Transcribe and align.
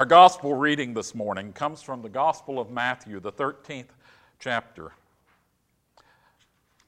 Our 0.00 0.06
gospel 0.06 0.54
reading 0.54 0.94
this 0.94 1.14
morning 1.14 1.52
comes 1.52 1.82
from 1.82 2.00
the 2.00 2.08
Gospel 2.08 2.58
of 2.58 2.70
Matthew, 2.70 3.20
the 3.20 3.32
13th 3.32 3.90
chapter. 4.38 4.92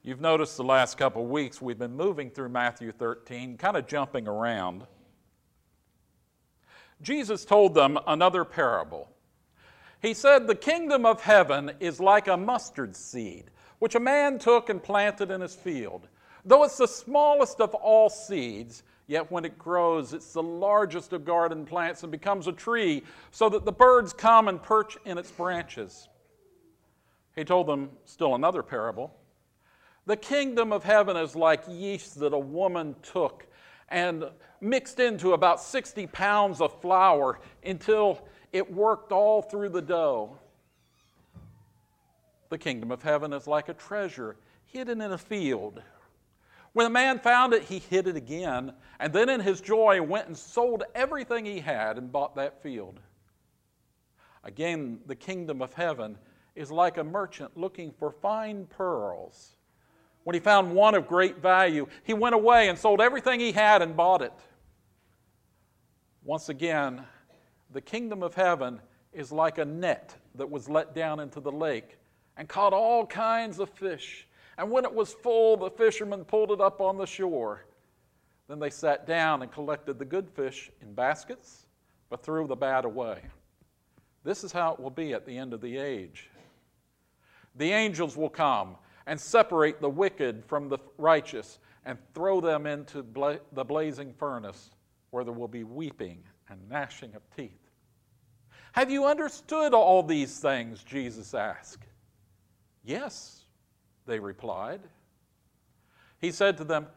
You've 0.01 0.19
noticed 0.19 0.57
the 0.57 0.63
last 0.63 0.97
couple 0.97 1.23
weeks 1.27 1.61
we've 1.61 1.77
been 1.77 1.95
moving 1.95 2.31
through 2.31 2.49
Matthew 2.49 2.91
13, 2.91 3.57
kind 3.57 3.77
of 3.77 3.85
jumping 3.85 4.27
around. 4.27 4.87
Jesus 7.03 7.45
told 7.45 7.75
them 7.75 7.99
another 8.07 8.43
parable. 8.43 9.11
He 10.01 10.15
said, 10.15 10.47
The 10.47 10.55
kingdom 10.55 11.05
of 11.05 11.21
heaven 11.21 11.73
is 11.79 11.99
like 11.99 12.27
a 12.27 12.35
mustard 12.35 12.95
seed, 12.95 13.51
which 13.77 13.93
a 13.93 13.99
man 13.99 14.39
took 14.39 14.69
and 14.69 14.81
planted 14.81 15.29
in 15.29 15.39
his 15.39 15.53
field. 15.53 16.07
Though 16.45 16.63
it's 16.63 16.77
the 16.77 16.87
smallest 16.87 17.61
of 17.61 17.75
all 17.75 18.09
seeds, 18.09 18.81
yet 19.07 19.31
when 19.31 19.45
it 19.45 19.57
grows, 19.57 20.13
it's 20.13 20.33
the 20.33 20.43
largest 20.43 21.13
of 21.13 21.25
garden 21.25 21.65
plants 21.65 22.03
and 22.03 22.11
becomes 22.11 22.47
a 22.47 22.51
tree, 22.51 23.03
so 23.31 23.49
that 23.49 23.65
the 23.65 23.71
birds 23.71 24.13
come 24.13 24.47
and 24.47 24.61
perch 24.61 24.97
in 25.05 25.17
its 25.17 25.31
branches. 25.31 26.07
He 27.35 27.43
told 27.43 27.67
them 27.67 27.89
still 28.05 28.35
another 28.35 28.63
parable. 28.63 29.13
The 30.05 30.17
kingdom 30.17 30.71
of 30.73 30.83
heaven 30.83 31.15
is 31.17 31.35
like 31.35 31.63
yeast 31.69 32.19
that 32.19 32.33
a 32.33 32.39
woman 32.39 32.95
took 33.01 33.47
and 33.89 34.25
mixed 34.59 34.99
into 34.99 35.33
about 35.33 35.61
60 35.61 36.07
pounds 36.07 36.61
of 36.61 36.79
flour 36.81 37.39
until 37.63 38.27
it 38.51 38.71
worked 38.71 39.11
all 39.11 39.41
through 39.41 39.69
the 39.69 39.81
dough. 39.81 40.37
The 42.49 42.57
kingdom 42.57 42.91
of 42.91 43.01
heaven 43.01 43.33
is 43.33 43.47
like 43.47 43.69
a 43.69 43.73
treasure 43.73 44.35
hidden 44.65 45.01
in 45.01 45.11
a 45.11 45.17
field. 45.17 45.81
When 46.73 46.85
the 46.85 46.89
man 46.89 47.19
found 47.19 47.53
it, 47.53 47.63
he 47.63 47.79
hid 47.79 48.07
it 48.07 48.15
again, 48.15 48.73
and 48.99 49.13
then 49.13 49.29
in 49.29 49.39
his 49.39 49.61
joy 49.61 50.01
went 50.01 50.27
and 50.27 50.37
sold 50.37 50.83
everything 50.95 51.45
he 51.45 51.59
had 51.59 51.97
and 51.97 52.11
bought 52.11 52.35
that 52.35 52.61
field. 52.63 52.99
Again, 54.43 54.99
the 55.05 55.15
kingdom 55.15 55.61
of 55.61 55.73
heaven 55.73 56.17
is 56.55 56.71
like 56.71 56.97
a 56.97 57.03
merchant 57.03 57.55
looking 57.55 57.91
for 57.91 58.11
fine 58.11 58.65
pearls. 58.65 59.55
When 60.23 60.33
he 60.33 60.39
found 60.39 60.73
one 60.73 60.95
of 60.95 61.07
great 61.07 61.37
value, 61.37 61.87
he 62.03 62.13
went 62.13 62.35
away 62.35 62.69
and 62.69 62.77
sold 62.77 63.01
everything 63.01 63.39
he 63.39 63.51
had 63.51 63.81
and 63.81 63.95
bought 63.95 64.21
it. 64.21 64.33
Once 66.23 66.49
again, 66.49 67.05
the 67.71 67.81
kingdom 67.81 68.23
of 68.23 68.33
heaven 68.33 68.79
is 69.11 69.31
like 69.31 69.57
a 69.57 69.65
net 69.65 70.15
that 70.35 70.49
was 70.49 70.69
let 70.69 70.95
down 70.95 71.19
into 71.19 71.39
the 71.39 71.51
lake 71.51 71.97
and 72.37 72.47
caught 72.47 72.73
all 72.73 73.05
kinds 73.05 73.59
of 73.59 73.69
fish. 73.69 74.27
And 74.57 74.69
when 74.69 74.85
it 74.85 74.93
was 74.93 75.13
full, 75.13 75.57
the 75.57 75.71
fishermen 75.71 76.25
pulled 76.25 76.51
it 76.51 76.61
up 76.61 76.81
on 76.81 76.97
the 76.97 77.05
shore. 77.05 77.65
Then 78.47 78.59
they 78.59 78.69
sat 78.69 79.07
down 79.07 79.41
and 79.41 79.51
collected 79.51 79.97
the 79.97 80.05
good 80.05 80.29
fish 80.29 80.69
in 80.81 80.93
baskets, 80.93 81.67
but 82.09 82.23
threw 82.23 82.47
the 82.47 82.55
bad 82.55 82.85
away. 82.85 83.21
This 84.23 84.43
is 84.43 84.51
how 84.51 84.73
it 84.73 84.79
will 84.79 84.89
be 84.89 85.13
at 85.13 85.25
the 85.25 85.37
end 85.37 85.53
of 85.53 85.61
the 85.61 85.77
age. 85.77 86.29
The 87.55 87.71
angels 87.71 88.15
will 88.15 88.29
come 88.29 88.75
and 89.05 89.19
separate 89.19 89.81
the 89.81 89.89
wicked 89.89 90.45
from 90.45 90.69
the 90.69 90.79
righteous 90.97 91.59
and 91.85 91.97
throw 92.13 92.39
them 92.39 92.65
into 92.65 93.03
bla- 93.03 93.39
the 93.51 93.63
blazing 93.63 94.13
furnace 94.13 94.71
where 95.09 95.23
there 95.23 95.33
will 95.33 95.47
be 95.47 95.63
weeping 95.63 96.23
and 96.49 96.69
gnashing 96.69 97.13
of 97.15 97.21
teeth. 97.35 97.51
Have 98.71 98.89
you 98.89 99.05
understood 99.05 99.73
all 99.73 100.01
these 100.01 100.39
things? 100.39 100.83
Jesus 100.83 101.33
asked. 101.33 101.85
Yes, 102.83 103.42
they 104.05 104.19
replied. 104.19 104.81
He 106.19 106.31
said 106.31 106.57
to 106.57 106.63
them, 106.63 106.87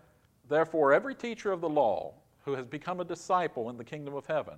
Therefore, 0.49 0.93
every 0.93 1.15
teacher 1.15 1.53
of 1.53 1.61
the 1.61 1.69
law 1.69 2.15
who 2.45 2.53
has 2.55 2.67
become 2.67 3.01
a 3.01 3.05
disciple 3.05 3.71
in 3.71 3.77
the 3.77 3.85
kingdom 3.85 4.15
of 4.15 4.27
heaven 4.27 4.55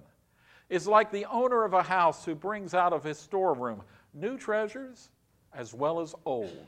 is 0.69 0.87
like 0.87 1.11
the 1.11 1.25
owner 1.27 1.65
of 1.65 1.73
a 1.73 1.83
house 1.83 2.25
who 2.25 2.35
brings 2.35 2.75
out 2.75 2.93
of 2.93 3.03
his 3.03 3.19
storeroom 3.19 3.83
new 4.13 4.37
treasures 4.37 5.09
as 5.55 5.73
well 5.73 6.01
as 6.01 6.15
old. 6.27 6.67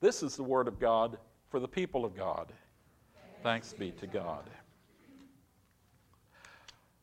This 0.00 0.22
is 0.22 0.36
the 0.36 0.42
word 0.42 0.66
of 0.66 0.80
God 0.80 1.18
for 1.48 1.60
the 1.60 1.68
people 1.68 2.04
of 2.04 2.16
God. 2.16 2.52
Thanks 3.42 3.72
be 3.72 3.92
to 3.92 4.06
God. 4.06 4.50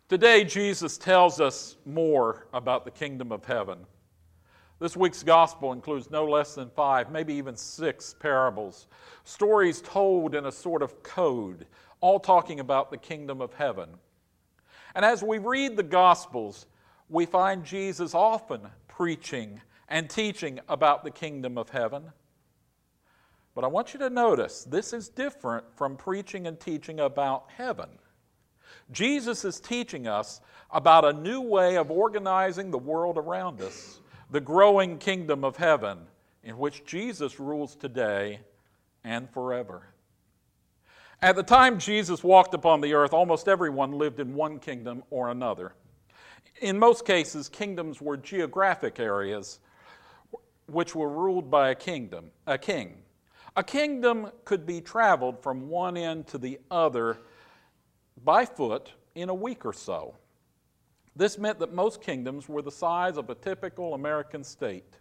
Today, 0.09 0.43
Jesus 0.43 0.97
tells 0.97 1.39
us 1.39 1.77
more 1.85 2.47
about 2.51 2.83
the 2.83 2.91
kingdom 2.91 3.31
of 3.31 3.45
heaven. 3.45 3.79
This 4.81 4.97
week's 4.97 5.21
gospel 5.21 5.73
includes 5.73 6.09
no 6.09 6.25
less 6.25 6.55
than 6.55 6.71
five, 6.71 7.11
maybe 7.11 7.35
even 7.35 7.55
six 7.55 8.15
parables, 8.19 8.87
stories 9.23 9.79
told 9.79 10.33
in 10.33 10.47
a 10.47 10.51
sort 10.51 10.81
of 10.81 11.03
code, 11.03 11.67
all 11.99 12.19
talking 12.19 12.59
about 12.59 12.89
the 12.89 12.97
kingdom 12.97 13.41
of 13.41 13.53
heaven. 13.53 13.89
And 14.95 15.05
as 15.05 15.21
we 15.21 15.37
read 15.37 15.77
the 15.77 15.83
gospels, 15.83 16.65
we 17.09 17.27
find 17.27 17.63
Jesus 17.63 18.15
often 18.15 18.61
preaching 18.87 19.61
and 19.87 20.09
teaching 20.09 20.59
about 20.67 21.03
the 21.03 21.11
kingdom 21.11 21.59
of 21.59 21.69
heaven. 21.69 22.11
But 23.53 23.63
I 23.63 23.67
want 23.67 23.93
you 23.93 23.99
to 23.99 24.09
notice 24.09 24.63
this 24.63 24.93
is 24.93 25.09
different 25.09 25.65
from 25.75 25.95
preaching 25.95 26.47
and 26.47 26.59
teaching 26.59 27.01
about 27.01 27.51
heaven. 27.55 27.89
Jesus 28.91 29.45
is 29.45 29.59
teaching 29.59 30.07
us 30.07 30.41
about 30.71 31.05
a 31.05 31.13
new 31.13 31.41
way 31.41 31.77
of 31.77 31.91
organizing 31.91 32.71
the 32.71 32.79
world 32.79 33.19
around 33.19 33.61
us, 33.61 34.00
the 34.31 34.41
growing 34.41 34.97
kingdom 34.97 35.43
of 35.43 35.57
heaven, 35.57 35.99
in 36.43 36.57
which 36.57 36.85
Jesus 36.85 37.39
rules 37.39 37.75
today 37.75 38.39
and 39.03 39.29
forever. 39.29 39.83
At 41.21 41.35
the 41.35 41.43
time 41.43 41.77
Jesus 41.77 42.23
walked 42.23 42.53
upon 42.53 42.81
the 42.81 42.93
earth, 42.93 43.13
almost 43.13 43.47
everyone 43.47 43.91
lived 43.91 44.19
in 44.19 44.33
one 44.33 44.57
kingdom 44.57 45.03
or 45.11 45.29
another. 45.29 45.73
In 46.61 46.79
most 46.79 47.05
cases, 47.05 47.49
kingdoms 47.49 48.01
were 48.01 48.17
geographic 48.17 48.99
areas 48.99 49.59
which 50.67 50.95
were 50.95 51.09
ruled 51.09 51.51
by 51.51 51.69
a 51.69 51.75
kingdom, 51.75 52.31
a 52.47 52.57
king. 52.57 52.95
A 53.55 53.63
kingdom 53.63 54.31
could 54.45 54.65
be 54.65 54.79
traveled 54.79 55.43
from 55.43 55.67
one 55.67 55.97
end 55.97 56.27
to 56.27 56.37
the 56.37 56.59
other 56.71 57.17
by 58.23 58.45
foot 58.45 58.93
in 59.13 59.27
a 59.29 59.33
week 59.33 59.65
or 59.65 59.73
so. 59.73 60.15
This 61.15 61.37
meant 61.37 61.59
that 61.59 61.73
most 61.73 62.01
kingdoms 62.01 62.47
were 62.47 62.61
the 62.61 62.71
size 62.71 63.17
of 63.17 63.29
a 63.29 63.35
typical 63.35 63.93
American 63.93 64.43
state. 64.43 64.97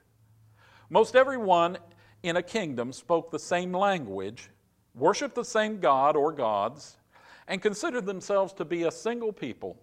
Most 0.89 1.15
everyone 1.15 1.79
in 2.23 2.37
a 2.37 2.43
kingdom 2.43 2.93
spoke 2.93 3.31
the 3.31 3.39
same 3.39 3.73
language, 3.73 4.51
worshiped 4.95 5.35
the 5.35 5.45
same 5.45 5.79
God 5.79 6.17
or 6.17 6.33
gods, 6.33 6.97
and 7.47 7.63
considered 7.63 8.07
themselves 8.07 8.53
to 8.55 8.65
be 8.65 8.85
a 8.85 8.91
single 8.91 9.33
people. 9.33 9.77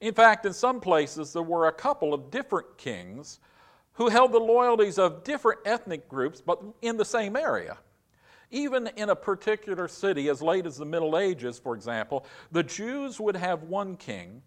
In 0.00 0.14
fact, 0.14 0.44
in 0.46 0.52
some 0.52 0.80
places, 0.80 1.32
there 1.32 1.42
were 1.42 1.68
a 1.68 1.72
couple 1.72 2.12
of 2.12 2.30
different 2.30 2.76
kings 2.76 3.40
who 3.94 4.08
held 4.08 4.32
the 4.32 4.38
loyalties 4.38 4.98
of 4.98 5.24
different 5.24 5.60
ethnic 5.64 6.08
groups, 6.08 6.40
but 6.40 6.60
in 6.82 6.96
the 6.96 7.04
same 7.04 7.36
area. 7.36 7.78
Even 8.50 8.88
in 8.96 9.10
a 9.10 9.16
particular 9.16 9.88
city, 9.88 10.28
as 10.28 10.42
late 10.42 10.66
as 10.66 10.76
the 10.76 10.84
Middle 10.84 11.16
Ages, 11.16 11.58
for 11.58 11.74
example, 11.74 12.26
the 12.52 12.62
Jews 12.62 13.18
would 13.20 13.36
have 13.36 13.62
one 13.64 13.96
king, 13.96 14.42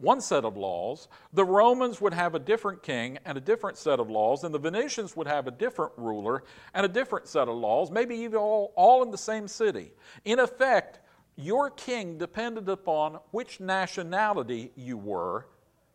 one 0.00 0.20
set 0.20 0.44
of 0.44 0.56
laws. 0.56 1.08
The 1.32 1.44
Romans 1.44 2.00
would 2.00 2.14
have 2.14 2.34
a 2.34 2.38
different 2.38 2.82
king 2.82 3.18
and 3.24 3.36
a 3.36 3.40
different 3.40 3.76
set 3.76 4.00
of 4.00 4.10
laws. 4.10 4.44
And 4.44 4.54
the 4.54 4.58
Venetians 4.58 5.16
would 5.16 5.26
have 5.26 5.46
a 5.46 5.50
different 5.50 5.92
ruler 5.96 6.44
and 6.74 6.84
a 6.84 6.88
different 6.88 7.28
set 7.28 7.48
of 7.48 7.54
laws, 7.56 7.90
maybe 7.90 8.16
even 8.16 8.38
all, 8.38 8.72
all 8.76 9.02
in 9.02 9.10
the 9.10 9.18
same 9.18 9.46
city. 9.46 9.92
In 10.24 10.38
effect, 10.38 11.00
your 11.36 11.70
king 11.70 12.18
depended 12.18 12.68
upon 12.68 13.18
which 13.30 13.60
nationality 13.60 14.72
you 14.74 14.96
were, 14.96 15.46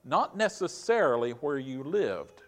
not 0.04 0.38
necessarily 0.38 1.32
where 1.32 1.58
you 1.58 1.84
lived. 1.84 2.44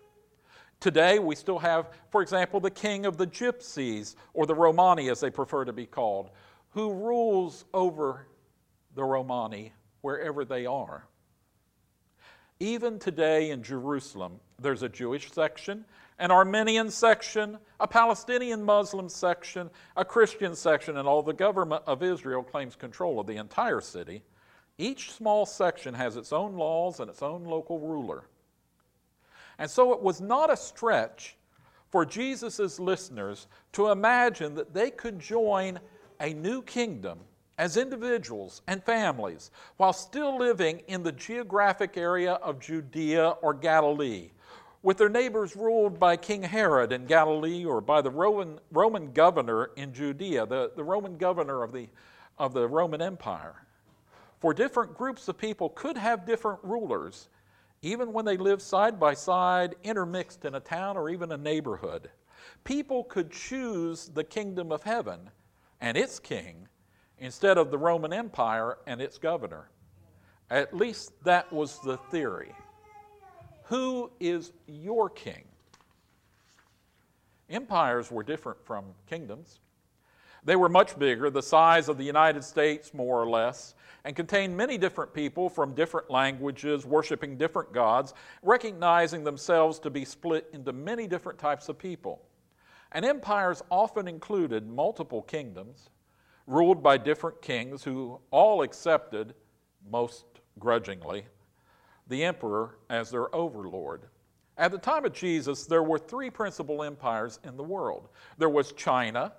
Today, 0.80 1.18
we 1.18 1.36
still 1.36 1.57
have, 1.57 1.89
for 2.12 2.21
example, 2.21 2.59
the 2.59 2.69
king 2.69 3.07
of 3.07 3.18
the 3.18 3.25
Gypsies, 3.25 4.15
or 4.33 4.45
the 4.45 4.54
Romani 4.54 5.09
as 5.09 5.19
they 5.19 5.31
prefer 5.31 5.65
to 5.65 5.74
be 5.74 5.88
called, 5.88 6.30
who 6.69 6.94
rules 6.94 7.65
over 7.74 8.27
the 8.94 9.04
Romani 9.04 9.74
wherever 10.01 10.45
they 10.45 10.68
are. 10.68 11.07
Even 12.59 12.98
today 12.98 13.51
in 13.51 13.62
Jerusalem, 13.62 14.39
there's 14.59 14.81
a 14.81 14.89
Jewish 14.89 15.31
section, 15.31 15.86
an 16.18 16.31
Armenian 16.31 16.89
section, 16.89 17.59
a 17.80 17.88
Palestinian 17.88 18.63
Muslim 18.63 19.09
section, 19.09 19.69
a 19.95 20.04
Christian 20.04 20.56
section, 20.56 20.98
and 20.98 21.07
all 21.07 21.21
the 21.21 21.33
government 21.33 21.83
of 21.86 22.01
Israel 22.01 22.42
claims 22.42 22.75
control 22.75 23.19
of 23.19 23.27
the 23.27 23.38
entire 23.38 23.81
city. 23.81 24.24
Each 24.80 25.12
small 25.12 25.45
section 25.45 25.94
has 25.94 26.18
its 26.18 26.33
own 26.33 26.56
laws 26.56 27.00
and 27.00 27.09
its 27.09 27.21
own 27.21 27.44
local 27.44 27.80
ruler. 27.80 28.24
And 29.59 29.69
so 29.69 29.94
it 29.94 30.01
was 30.01 30.19
not 30.19 30.51
a 30.51 30.57
stretch 30.57 31.36
for 31.89 32.06
Jesus' 32.06 32.80
listeners 32.80 33.48
to 33.74 33.89
imagine 33.89 34.56
that 34.56 34.74
they 34.74 34.89
could 34.89 35.19
join 35.19 35.80
a 36.19 36.33
new 36.33 36.63
kingdom 36.63 37.19
as 37.57 37.77
individuals 37.77 38.62
and 38.68 38.83
families 38.83 39.51
while 39.77 39.94
still 39.94 40.37
living 40.37 40.81
in 40.87 41.04
the 41.04 41.11
geographic 41.11 41.97
area 41.97 42.33
of 42.33 42.59
Judea 42.59 43.30
or 43.42 43.54
Galilee, 43.54 44.30
with 44.83 44.97
their 44.97 45.09
neighbors 45.09 45.56
ruled 45.56 45.99
by 45.99 46.16
King 46.16 46.44
Herod 46.44 46.92
in 46.92 47.06
Galilee 47.06 47.66
or 47.66 47.81
by 47.81 48.02
the 48.02 48.11
Roman, 48.11 48.59
Roman 48.71 49.11
governor 49.11 49.71
in 49.76 49.94
Judea, 49.94 50.45
the, 50.45 50.71
the 50.76 50.83
Roman 50.83 51.18
governor 51.18 51.64
of 51.64 51.71
the, 51.71 51.87
of 52.37 52.54
the 52.54 52.68
Roman 52.68 53.02
Empire. 53.02 53.56
For 54.40 54.54
different 54.54 54.95
groups 54.95 55.28
of 55.28 55.37
people 55.37 55.69
could 55.69 55.97
have 55.97 56.28
different 56.28 56.59
rulers, 56.61 57.28
even 57.81 58.14
when 58.14 58.23
they 58.23 58.37
lived 58.37 58.61
side 58.61 58.99
by 58.99 59.16
side, 59.16 59.76
intermixed 59.83 60.45
in 60.45 60.56
a 60.56 60.59
town 60.59 60.95
or 60.95 61.09
even 61.09 61.31
a 61.31 61.37
neighborhood. 61.37 62.11
People 62.64 63.04
could 63.06 63.31
choose 63.31 64.09
the 64.09 64.23
kingdom 64.23 64.71
of 64.71 64.83
heaven 64.83 65.31
and 65.81 65.97
its 65.97 66.19
king 66.19 66.68
instead 67.19 67.57
of 67.57 67.71
the 67.71 67.78
Roman 67.78 68.14
Empire 68.14 68.78
and 68.86 69.02
its 69.02 69.18
governor. 69.18 69.69
At 70.50 70.76
least 70.76 71.12
that 71.24 71.52
was 71.52 71.80
the 71.80 71.97
theory. 72.12 72.54
Who 73.66 74.12
is 74.19 74.54
your 74.66 75.09
king? 75.09 75.44
Empires 77.50 78.12
were 78.12 78.24
different 78.24 78.64
from 78.66 78.86
kingdoms. 79.09 79.59
They 80.44 80.56
were 80.56 80.69
much 80.69 80.97
bigger, 80.97 81.30
the 81.30 81.42
size 81.42 81.90
of 81.90 81.97
the 81.97 82.04
United 82.06 82.44
States, 82.44 82.94
more 82.94 83.21
or 83.21 83.30
less, 83.30 83.76
and 84.06 84.16
contained 84.16 84.56
many 84.56 84.78
different 84.78 85.14
people 85.14 85.50
from 85.50 85.74
different 85.74 86.09
languages, 86.09 86.86
worshiping 86.86 87.38
different 87.38 87.74
gods, 87.74 88.14
recognizing 88.44 89.26
themselves 89.26 89.80
to 89.80 89.90
be 89.90 90.06
split 90.06 90.47
into 90.54 90.71
many 90.71 91.07
different 91.07 91.38
types 91.38 91.68
of 91.68 91.78
people. 91.78 92.21
And 92.94 93.04
empires 93.04 93.62
often 93.69 94.07
included 94.07 94.66
multiple 94.66 95.24
kingdoms, 95.24 95.90
ruled 96.47 96.81
by 96.81 96.97
different 96.97 97.42
kings 97.42 97.83
who 97.83 98.19
all 98.31 98.63
accepted, 98.63 99.35
most 99.92 100.25
grudgingly, 100.57 101.25
the 102.07 102.23
emperor 102.23 102.80
as 102.89 103.11
their 103.11 103.33
overlord. 103.35 104.04
At 104.57 104.71
the 104.71 104.77
time 104.77 105.06
of 105.06 105.13
Jesus, 105.13 105.66
there 105.66 105.83
were 105.83 105.99
three 105.99 106.30
principal 106.30 106.81
empires 106.83 107.39
in 107.44 107.57
the 107.57 107.63
world 107.63 108.09
there 108.37 108.49
was 108.49 108.71
China, 108.71 109.33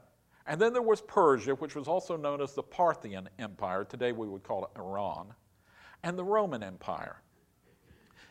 and 0.46 0.60
then 0.60 0.72
there 0.72 0.82
was 0.82 1.00
Persia, 1.00 1.54
which 1.54 1.74
was 1.74 1.88
also 1.88 2.16
known 2.16 2.40
as 2.40 2.54
the 2.54 2.62
Parthian 2.62 3.28
Empire. 3.38 3.84
Today 3.84 4.12
we 4.12 4.28
would 4.28 4.42
call 4.42 4.64
it 4.64 4.78
Iran, 4.78 5.34
and 6.02 6.16
the 6.16 6.24
Roman 6.24 6.62
Empire. 6.62 7.22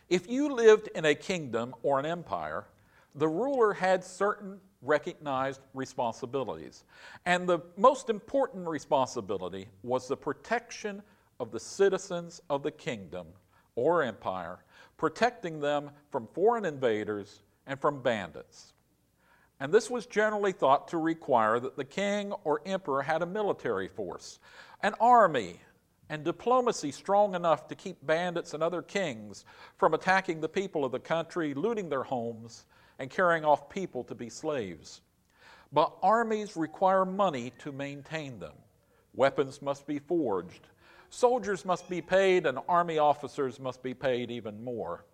If 0.08 0.28
you 0.28 0.48
lived 0.48 0.88
in 0.94 1.04
a 1.04 1.14
kingdom 1.14 1.74
or 1.82 1.98
an 1.98 2.06
empire, 2.06 2.66
the 3.14 3.28
ruler 3.28 3.74
had 3.74 4.02
certain 4.02 4.60
recognized 4.82 5.60
responsibilities. 5.74 6.84
And 7.26 7.48
the 7.48 7.60
most 7.76 8.10
important 8.10 8.68
responsibility 8.68 9.68
was 9.82 10.08
the 10.08 10.16
protection 10.16 11.02
of 11.40 11.50
the 11.50 11.60
citizens 11.60 12.40
of 12.50 12.62
the 12.62 12.70
kingdom 12.70 13.26
or 13.74 14.02
empire, 14.02 14.64
protecting 14.96 15.60
them 15.60 15.90
from 16.10 16.26
foreign 16.32 16.64
invaders 16.64 17.42
and 17.66 17.80
from 17.80 18.02
bandits. 18.02 18.72
And 19.60 19.72
this 19.72 19.90
was 19.90 20.06
generally 20.06 20.52
thought 20.52 20.88
to 20.88 20.98
require 20.98 21.58
that 21.60 21.76
the 21.76 21.84
king 21.84 22.32
or 22.44 22.60
emperor 22.64 23.02
had 23.02 23.22
a 23.22 23.26
military 23.26 23.88
force, 23.88 24.38
an 24.82 24.94
army, 25.00 25.60
and 26.10 26.24
diplomacy 26.24 26.90
strong 26.90 27.34
enough 27.34 27.68
to 27.68 27.74
keep 27.74 28.04
bandits 28.06 28.54
and 28.54 28.62
other 28.62 28.82
kings 28.82 29.44
from 29.76 29.94
attacking 29.94 30.40
the 30.40 30.48
people 30.48 30.84
of 30.84 30.92
the 30.92 30.98
country, 30.98 31.54
looting 31.54 31.88
their 31.88 32.02
homes, 32.02 32.64
and 32.98 33.10
carrying 33.10 33.44
off 33.44 33.68
people 33.68 34.04
to 34.04 34.14
be 34.14 34.28
slaves. 34.28 35.02
But 35.72 35.92
armies 36.02 36.56
require 36.56 37.04
money 37.04 37.52
to 37.58 37.72
maintain 37.72 38.38
them. 38.38 38.54
Weapons 39.14 39.60
must 39.60 39.86
be 39.86 39.98
forged. 39.98 40.68
Soldiers 41.10 41.64
must 41.64 41.88
be 41.88 42.00
paid, 42.00 42.46
and 42.46 42.58
army 42.68 42.98
officers 42.98 43.58
must 43.58 43.82
be 43.82 43.94
paid 43.94 44.30
even 44.30 44.62
more. 44.62 45.04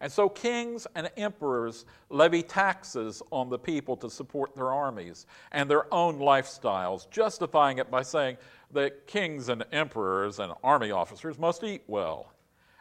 And 0.00 0.12
so 0.12 0.28
kings 0.28 0.86
and 0.94 1.10
emperors 1.16 1.86
levy 2.10 2.42
taxes 2.42 3.22
on 3.30 3.48
the 3.48 3.58
people 3.58 3.96
to 3.98 4.10
support 4.10 4.54
their 4.54 4.72
armies 4.72 5.26
and 5.52 5.70
their 5.70 5.92
own 5.94 6.18
lifestyles, 6.18 7.08
justifying 7.10 7.78
it 7.78 7.90
by 7.90 8.02
saying 8.02 8.36
that 8.72 9.06
kings 9.06 9.48
and 9.48 9.64
emperors 9.72 10.40
and 10.40 10.52
army 10.62 10.90
officers 10.90 11.38
must 11.38 11.62
eat 11.62 11.82
well 11.86 12.33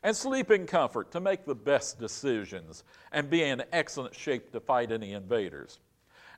and 0.03 0.15
sleep 0.15 0.51
in 0.51 0.67
comfort 0.67 1.11
to 1.11 1.19
make 1.19 1.45
the 1.45 1.55
best 1.55 1.97
decisions 1.97 2.83
and 3.11 3.29
be 3.29 3.41
in 3.43 3.63
excellent 3.71 4.13
shape 4.13 4.51
to 4.51 4.59
fight 4.59 4.91
any 4.91 5.13
invaders. 5.13 5.79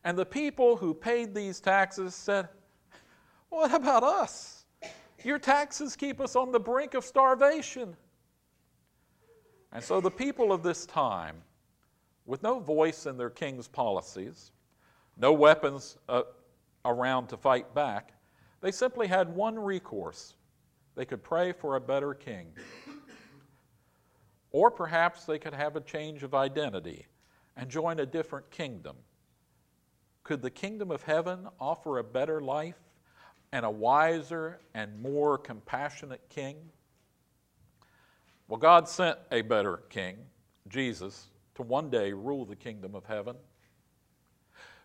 And 0.04 0.18
the 0.18 0.26
people 0.26 0.78
who 0.78 0.94
paid 0.94 1.34
these 1.34 1.60
taxes 1.60 2.14
said, 2.14 2.48
What 3.50 3.74
about 3.74 4.04
us? 4.04 4.66
Your 5.24 5.40
taxes 5.40 5.96
keep 5.96 6.22
us 6.22 6.36
on 6.36 6.52
the 6.52 6.60
brink 6.60 6.94
of 6.94 7.04
starvation. 7.04 7.98
And 9.74 9.84
so 9.84 10.00
the 10.00 10.12
people 10.12 10.52
of 10.52 10.62
this 10.62 10.86
time, 10.86 11.38
with 12.28 12.44
no 12.44 12.60
voice 12.60 13.08
in 13.08 13.18
their 13.18 13.32
king's 13.32 13.68
policies, 13.68 14.52
no 15.18 15.34
weapons 15.34 15.98
uh, 16.08 16.22
around 16.86 17.28
to 17.28 17.38
fight 17.38 17.74
back, 17.74 18.14
they 18.62 18.72
simply 18.72 19.08
had 19.08 19.36
one 19.36 19.58
recourse. 19.58 20.36
They 20.96 21.06
could 21.06 21.24
pray 21.24 21.52
for 21.52 21.76
a 21.76 21.82
better 21.82 22.14
king. 22.14 22.48
Or 24.56 24.72
perhaps 24.72 25.26
they 25.26 25.38
could 25.38 25.54
have 25.54 25.76
a 25.76 25.82
change 25.82 26.24
of 26.24 26.34
identity 26.34 27.08
and 27.58 27.70
join 27.70 28.00
a 28.00 28.06
different 28.06 28.50
kingdom. 28.52 28.96
Could 30.24 30.42
the 30.42 30.50
kingdom 30.50 30.92
of 30.92 31.04
heaven 31.04 31.50
offer 31.60 31.98
a 31.98 32.06
better 32.06 32.40
life 32.40 32.80
and 33.52 33.66
a 33.66 33.70
wiser 33.70 34.62
and 34.74 35.02
more 35.02 35.38
compassionate 35.38 36.22
king? 36.30 36.56
Well, 38.48 38.58
God 38.58 38.88
sent 38.88 39.18
a 39.30 39.42
better 39.42 39.84
king, 39.90 40.16
Jesus, 40.70 41.26
to 41.56 41.62
one 41.62 41.90
day 41.90 42.14
rule 42.14 42.46
the 42.46 42.56
kingdom 42.56 42.96
of 42.96 43.04
heaven. 43.04 43.36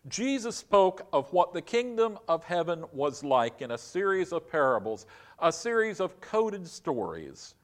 Jesus 0.09 0.57
spoke 0.57 1.07
of 1.13 1.31
what 1.31 1.53
the 1.53 1.61
kingdom 1.61 2.19
of 2.27 2.43
heaven 2.43 2.83
was 2.91 3.23
like 3.23 3.61
in 3.61 3.71
a 3.71 3.77
series 3.77 4.33
of 4.33 4.51
parables, 4.51 5.05
a 5.39 5.49
series 5.49 6.01
of 6.01 6.19
coded 6.19 6.67
stories. 6.67 7.55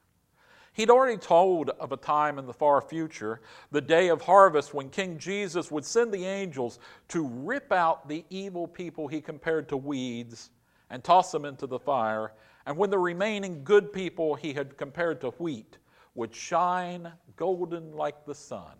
He'd 0.78 0.90
already 0.90 1.16
told 1.16 1.70
of 1.70 1.90
a 1.90 1.96
time 1.96 2.38
in 2.38 2.46
the 2.46 2.52
far 2.52 2.80
future, 2.80 3.40
the 3.72 3.80
day 3.80 4.10
of 4.10 4.22
harvest, 4.22 4.72
when 4.72 4.90
King 4.90 5.18
Jesus 5.18 5.72
would 5.72 5.84
send 5.84 6.14
the 6.14 6.24
angels 6.24 6.78
to 7.08 7.26
rip 7.26 7.72
out 7.72 8.08
the 8.08 8.24
evil 8.30 8.68
people 8.68 9.08
he 9.08 9.20
compared 9.20 9.68
to 9.70 9.76
weeds 9.76 10.50
and 10.88 11.02
toss 11.02 11.32
them 11.32 11.44
into 11.44 11.66
the 11.66 11.80
fire, 11.80 12.30
and 12.64 12.76
when 12.76 12.90
the 12.90 12.98
remaining 12.98 13.64
good 13.64 13.92
people 13.92 14.36
he 14.36 14.52
had 14.52 14.76
compared 14.76 15.20
to 15.22 15.30
wheat 15.30 15.78
would 16.14 16.32
shine 16.32 17.10
golden 17.34 17.96
like 17.96 18.24
the 18.24 18.34
sun. 18.36 18.76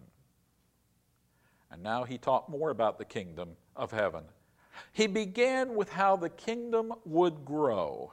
And 1.73 1.83
now 1.83 2.05
he 2.05 2.17
taught 2.17 2.49
more 2.49 2.71
about 2.71 2.99
the 2.99 3.05
kingdom 3.07 3.57
of 3.75 3.90
heaven. 3.90 4.23
He 4.93 5.09
began 5.09 5.75
with 5.75 5.88
how 5.88 6.14
the 6.14 6.31
kingdom 6.31 6.95
would 7.05 7.45
grow. 7.45 8.12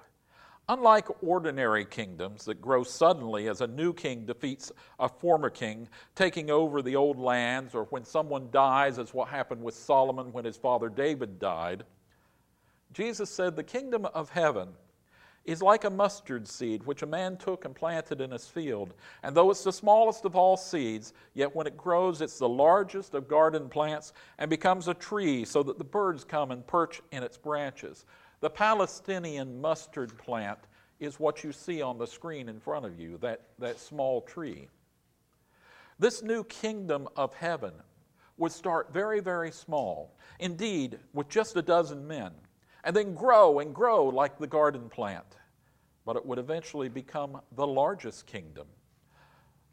Unlike 0.67 1.24
ordinary 1.24 1.86
kingdoms 1.86 2.45
that 2.45 2.60
grow 2.60 2.84
suddenly 2.84 3.48
as 3.48 3.62
a 3.62 3.67
new 3.67 3.93
king 3.93 4.25
defeats 4.25 4.72
a 5.00 5.07
former 5.07 5.51
king, 5.51 5.88
taking 6.15 6.50
over 6.50 6.81
the 6.81 6.95
old 6.95 7.19
lands, 7.19 7.75
or 7.75 7.84
when 7.86 8.03
someone 8.03 8.50
dies, 8.51 8.98
as 8.98 9.13
what 9.13 9.27
happened 9.27 9.62
with 9.62 9.75
Solomon 9.75 10.31
when 10.31 10.43
his 10.43 10.57
father 10.57 10.89
David 10.89 11.38
died, 11.38 11.86
Jesus 12.93 13.29
said 13.29 13.55
the 13.55 13.63
kingdom 13.63 14.05
of 14.05 14.29
heaven 14.29 14.69
is 15.43 15.62
like 15.62 15.84
a 15.84 15.89
mustard 15.89 16.48
seed 16.48 16.84
which 16.84 17.03
a 17.03 17.05
man 17.05 17.38
took 17.38 17.65
and 17.65 17.75
planted 17.75 18.19
in 18.19 18.31
his 18.31 18.48
field. 18.48 18.93
And 19.22 19.36
though 19.36 19.51
it's 19.51 19.63
the 19.63 19.72
smallest 19.72 20.25
of 20.25 20.36
all 20.36 20.57
seeds, 20.57 21.13
yet 21.36 21.55
when 21.55 21.67
it 21.67 21.77
grows, 21.77 22.22
it's 22.22 22.39
the 22.39 22.50
largest 22.50 23.13
of 23.13 23.27
garden 23.27 23.69
plants 23.69 24.13
and 24.39 24.50
becomes 24.50 24.88
a 24.88 24.93
tree 24.95 25.45
so 25.45 25.62
that 25.62 25.77
the 25.77 25.84
birds 25.84 26.24
come 26.24 26.50
and 26.51 26.65
perch 26.65 27.01
in 27.12 27.22
its 27.22 27.38
branches. 27.38 28.05
The 28.46 28.52
Palestinian 28.52 29.60
mustard 29.60 30.16
plant 30.20 30.60
is 31.00 31.20
what 31.20 31.44
you 31.44 31.52
see 31.52 31.82
on 31.82 31.98
the 31.98 32.06
screen 32.06 32.48
in 32.48 32.60
front 32.60 32.86
of 32.86 33.00
you, 33.00 33.18
that, 33.18 33.42
that 33.58 33.80
small 33.80 34.22
tree. 34.22 34.68
This 35.98 36.22
new 36.22 36.44
kingdom 36.44 37.08
of 37.16 37.34
heaven 37.34 37.74
would 38.38 38.52
start 38.52 38.94
very, 38.94 39.20
very 39.20 39.50
small, 39.50 40.16
indeed, 40.38 41.00
with 41.12 41.28
just 41.28 41.56
a 41.56 41.64
dozen 41.64 42.08
men 42.08 42.34
and 42.84 42.96
then 42.96 43.16
grow 43.16 43.58
and 43.58 43.74
grow 43.74 44.06
like 44.06 44.38
the 44.38 44.46
garden 44.46 44.90
plant. 44.90 45.38
But 46.06 46.16
it 46.16 46.24
would 46.24 46.38
eventually 46.38 46.88
become 46.88 47.42
the 47.56 47.66
largest 47.66 48.28
kingdom, 48.28 48.68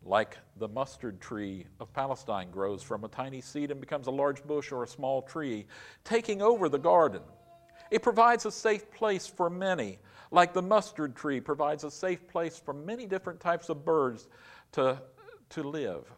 like 0.02 0.38
the 0.56 0.68
mustard 0.68 1.20
tree 1.20 1.66
of 1.78 1.92
Palestine 1.92 2.50
grows 2.50 2.82
from 2.82 3.04
a 3.04 3.08
tiny 3.08 3.42
seed 3.42 3.70
and 3.70 3.82
becomes 3.82 4.06
a 4.06 4.10
large 4.10 4.42
bush 4.44 4.72
or 4.72 4.82
a 4.82 4.88
small 4.88 5.20
tree, 5.20 5.66
taking 6.04 6.40
over 6.40 6.70
the 6.70 6.78
garden. 6.78 7.20
It 7.92 8.02
provides 8.02 8.46
a 8.46 8.50
safe 8.50 8.90
place 8.90 9.26
for 9.26 9.50
many, 9.50 9.98
like 10.30 10.54
the 10.54 10.62
mustard 10.62 11.14
tree 11.14 11.40
provides 11.40 11.84
a 11.84 11.90
safe 11.90 12.26
place 12.26 12.58
for 12.58 12.72
many 12.72 13.04
different 13.04 13.38
types 13.38 13.68
of 13.68 13.84
birds 13.84 14.28
to, 14.72 14.98
to 15.50 15.62
live. 15.62 16.10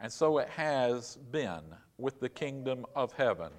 And 0.00 0.12
so 0.12 0.36
it 0.36 0.50
has 0.50 1.16
been 1.30 1.62
with 1.96 2.20
the 2.20 2.28
kingdom 2.28 2.84
of 2.94 3.14
heaven. 3.14 3.52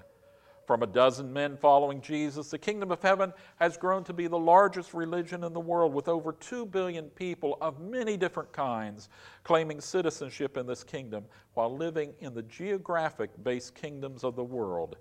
From 0.67 0.83
a 0.83 0.87
dozen 0.87 1.33
men 1.33 1.57
following 1.57 2.01
Jesus, 2.01 2.51
the 2.51 2.59
kingdom 2.59 2.91
of 2.91 3.01
heaven 3.01 3.33
has 3.55 3.77
grown 3.77 4.03
to 4.03 4.13
be 4.13 4.27
the 4.27 4.37
largest 4.37 4.93
religion 4.93 5.43
in 5.43 5.53
the 5.53 5.59
world 5.59 5.91
with 5.91 6.07
over 6.07 6.33
2 6.33 6.67
billion 6.67 7.05
people 7.09 7.57
of 7.61 7.79
many 7.79 8.15
different 8.15 8.51
kinds 8.51 9.09
claiming 9.43 9.81
citizenship 9.81 10.55
in 10.55 10.67
this 10.67 10.83
kingdom 10.83 11.25
while 11.55 11.75
living 11.75 12.13
in 12.19 12.35
the 12.35 12.43
geographic 12.43 13.31
based 13.43 13.73
kingdoms 13.73 14.23
of 14.23 14.35
the 14.35 14.43
world, 14.43 14.97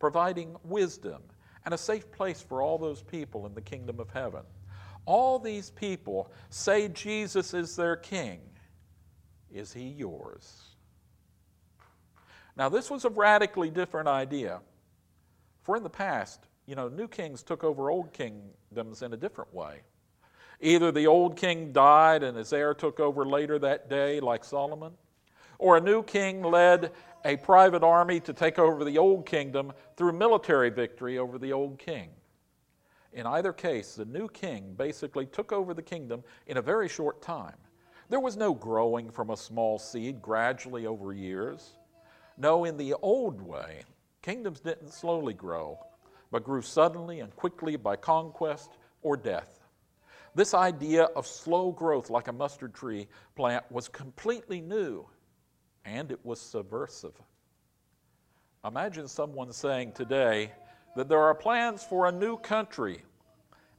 providing 0.00 0.56
wisdom 0.64 1.22
and 1.64 1.74
a 1.74 1.78
safe 1.78 2.10
place 2.12 2.40
for 2.40 2.62
all 2.62 2.78
those 2.78 3.02
people 3.02 3.46
in 3.46 3.54
the 3.54 3.60
kingdom 3.60 4.00
of 4.00 4.10
heaven. 4.10 4.42
All 5.04 5.38
these 5.38 5.70
people 5.70 6.30
say 6.50 6.88
Jesus 6.88 7.54
is 7.54 7.74
their 7.76 7.96
king. 7.96 8.40
Is 9.52 9.72
he 9.72 9.88
yours? 9.88 10.62
Now, 12.56 12.68
this 12.68 12.90
was 12.90 13.04
a 13.04 13.10
radically 13.10 13.70
different 13.70 14.08
idea. 14.08 14.60
For 15.62 15.76
in 15.76 15.82
the 15.82 15.90
past, 15.90 16.46
you 16.66 16.74
know, 16.74 16.88
new 16.88 17.08
kings 17.08 17.42
took 17.42 17.64
over 17.64 17.90
old 17.90 18.12
kingdoms 18.12 19.02
in 19.02 19.12
a 19.12 19.16
different 19.16 19.52
way. 19.54 19.80
Either 20.60 20.92
the 20.92 21.06
old 21.06 21.36
king 21.36 21.72
died 21.72 22.22
and 22.22 22.36
his 22.36 22.52
heir 22.52 22.72
took 22.72 23.00
over 23.00 23.26
later 23.26 23.58
that 23.58 23.90
day, 23.90 24.20
like 24.20 24.44
Solomon, 24.44 24.92
or 25.62 25.76
a 25.76 25.80
new 25.80 26.02
king 26.02 26.42
led 26.42 26.92
a 27.24 27.36
private 27.36 27.82
army 27.82 28.20
to 28.20 28.32
take 28.32 28.58
over 28.58 28.84
the 28.84 28.98
old 28.98 29.24
kingdom 29.24 29.72
through 29.96 30.12
military 30.12 30.70
victory 30.70 31.18
over 31.18 31.38
the 31.38 31.52
old 31.52 31.78
king. 31.78 32.10
In 33.12 33.26
either 33.26 33.52
case, 33.52 33.94
the 33.94 34.04
new 34.04 34.28
king 34.28 34.74
basically 34.76 35.26
took 35.26 35.52
over 35.52 35.72
the 35.72 35.82
kingdom 35.82 36.24
in 36.46 36.56
a 36.56 36.62
very 36.62 36.88
short 36.88 37.22
time. 37.22 37.56
There 38.08 38.20
was 38.20 38.36
no 38.36 38.52
growing 38.52 39.10
from 39.10 39.30
a 39.30 39.36
small 39.36 39.78
seed 39.78 40.20
gradually 40.20 40.86
over 40.86 41.12
years. 41.12 41.78
No, 42.36 42.64
in 42.64 42.76
the 42.76 42.94
old 43.02 43.40
way, 43.40 43.82
Kingdoms 44.22 44.60
didn't 44.60 44.92
slowly 44.92 45.34
grow, 45.34 45.80
but 46.30 46.44
grew 46.44 46.62
suddenly 46.62 47.20
and 47.20 47.34
quickly 47.34 47.74
by 47.74 47.96
conquest 47.96 48.78
or 49.02 49.16
death. 49.16 49.58
This 50.34 50.54
idea 50.54 51.04
of 51.16 51.26
slow 51.26 51.72
growth, 51.72 52.08
like 52.08 52.28
a 52.28 52.32
mustard 52.32 52.72
tree 52.72 53.08
plant, 53.34 53.64
was 53.70 53.88
completely 53.88 54.60
new 54.60 55.06
and 55.84 56.10
it 56.10 56.20
was 56.24 56.40
subversive. 56.40 57.14
Imagine 58.64 59.08
someone 59.08 59.52
saying 59.52 59.92
today 59.92 60.52
that 60.96 61.08
there 61.08 61.20
are 61.20 61.34
plans 61.34 61.82
for 61.82 62.06
a 62.06 62.12
new 62.12 62.36
country, 62.36 63.02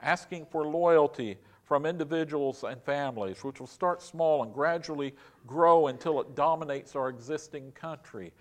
asking 0.02 0.46
for 0.46 0.66
loyalty 0.66 1.38
from 1.64 1.86
individuals 1.86 2.64
and 2.64 2.82
families, 2.82 3.44
which 3.44 3.60
will 3.60 3.68
start 3.68 4.02
small 4.02 4.44
and 4.44 4.54
gradually 4.54 5.16
grow 5.48 5.88
until 5.88 6.20
it 6.20 6.36
dominates 6.36 6.96
our 6.96 7.08
existing 7.08 7.72
country 7.72 8.34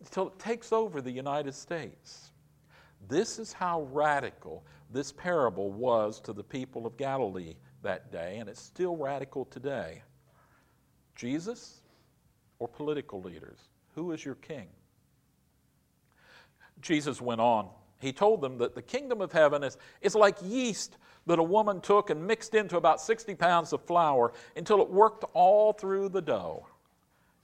until 0.00 0.28
it 0.28 0.38
takes 0.38 0.72
over 0.72 1.00
the 1.00 1.10
United 1.10 1.54
States. 1.54 2.30
This 3.08 3.38
is 3.38 3.52
how 3.52 3.82
radical 3.92 4.64
this 4.90 5.12
parable 5.12 5.70
was 5.70 6.20
to 6.20 6.32
the 6.32 6.42
people 6.42 6.86
of 6.86 6.96
Galilee 6.96 7.54
that 7.82 8.10
day, 8.10 8.38
and 8.38 8.48
it's 8.48 8.60
still 8.60 8.96
radical 8.96 9.44
today. 9.44 10.02
Jesus 11.14 11.82
or 12.58 12.68
political 12.68 13.20
leaders? 13.22 13.58
Who 13.94 14.12
is 14.12 14.24
your 14.24 14.36
king? 14.36 14.68
Jesus 16.80 17.20
went 17.20 17.40
on. 17.40 17.68
He 18.00 18.12
told 18.12 18.40
them 18.40 18.58
that 18.58 18.74
the 18.74 18.82
kingdom 18.82 19.20
of 19.20 19.32
heaven 19.32 19.64
is, 19.64 19.76
is 20.00 20.14
like 20.14 20.36
yeast 20.42 20.96
that 21.26 21.38
a 21.38 21.42
woman 21.42 21.80
took 21.80 22.10
and 22.10 22.26
mixed 22.26 22.54
into 22.54 22.76
about 22.76 23.00
60 23.00 23.34
pounds 23.34 23.72
of 23.72 23.84
flour 23.84 24.32
until 24.56 24.80
it 24.80 24.88
worked 24.88 25.24
all 25.34 25.72
through 25.72 26.08
the 26.10 26.22
dough. 26.22 26.66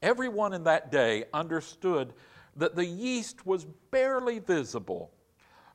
Everyone 0.01 0.53
in 0.53 0.65
that 0.65 0.93
day 0.93 1.25
understood 1.33 2.13
that 2.57 2.77
the 2.77 2.85
yeast 2.85 3.45
was 3.45 3.67
barely 3.91 4.39
visible. 4.39 5.11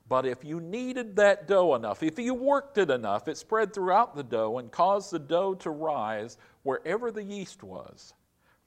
But 0.07 0.25
if 0.25 0.43
you 0.43 0.59
kneaded 0.59 1.15
that 1.17 1.47
dough 1.47 1.75
enough, 1.75 2.01
if 2.01 2.17
you 2.17 2.33
worked 2.33 2.77
it 2.79 2.89
enough, 2.89 3.27
it 3.27 3.37
spread 3.37 3.73
throughout 3.73 4.15
the 4.15 4.23
dough 4.23 4.57
and 4.57 4.71
caused 4.71 5.11
the 5.11 5.19
dough 5.19 5.53
to 5.55 5.69
rise 5.69 6.37
wherever 6.63 7.11
the 7.11 7.23
yeast 7.23 7.63
was. 7.63 8.13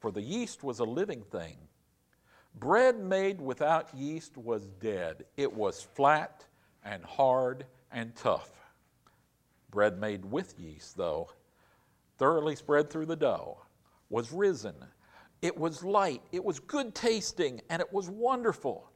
For 0.02 0.10
the 0.10 0.20
yeast 0.20 0.64
was 0.64 0.80
a 0.80 0.84
living 0.84 1.22
thing. 1.22 1.56
Bread 2.56 2.98
made 2.98 3.40
without 3.40 3.94
yeast 3.94 4.36
was 4.36 4.66
dead, 4.66 5.24
it 5.36 5.54
was 5.54 5.80
flat 5.80 6.44
and 6.84 7.04
hard 7.04 7.66
and 7.92 8.12
tough. 8.16 8.50
Bread 9.70 10.00
made 10.00 10.24
with 10.24 10.58
yeast, 10.58 10.96
though, 10.96 11.30
thoroughly 12.18 12.56
spread 12.56 12.90
through 12.90 13.06
the 13.06 13.14
dough, 13.14 13.58
was 14.10 14.32
risen. 14.32 14.74
It 15.40 15.56
was 15.56 15.84
light, 15.84 16.22
it 16.32 16.44
was 16.44 16.58
good 16.58 16.96
tasting, 16.96 17.60
and 17.70 17.80
it 17.80 17.92
was 17.92 18.10
wonderful. 18.10 18.90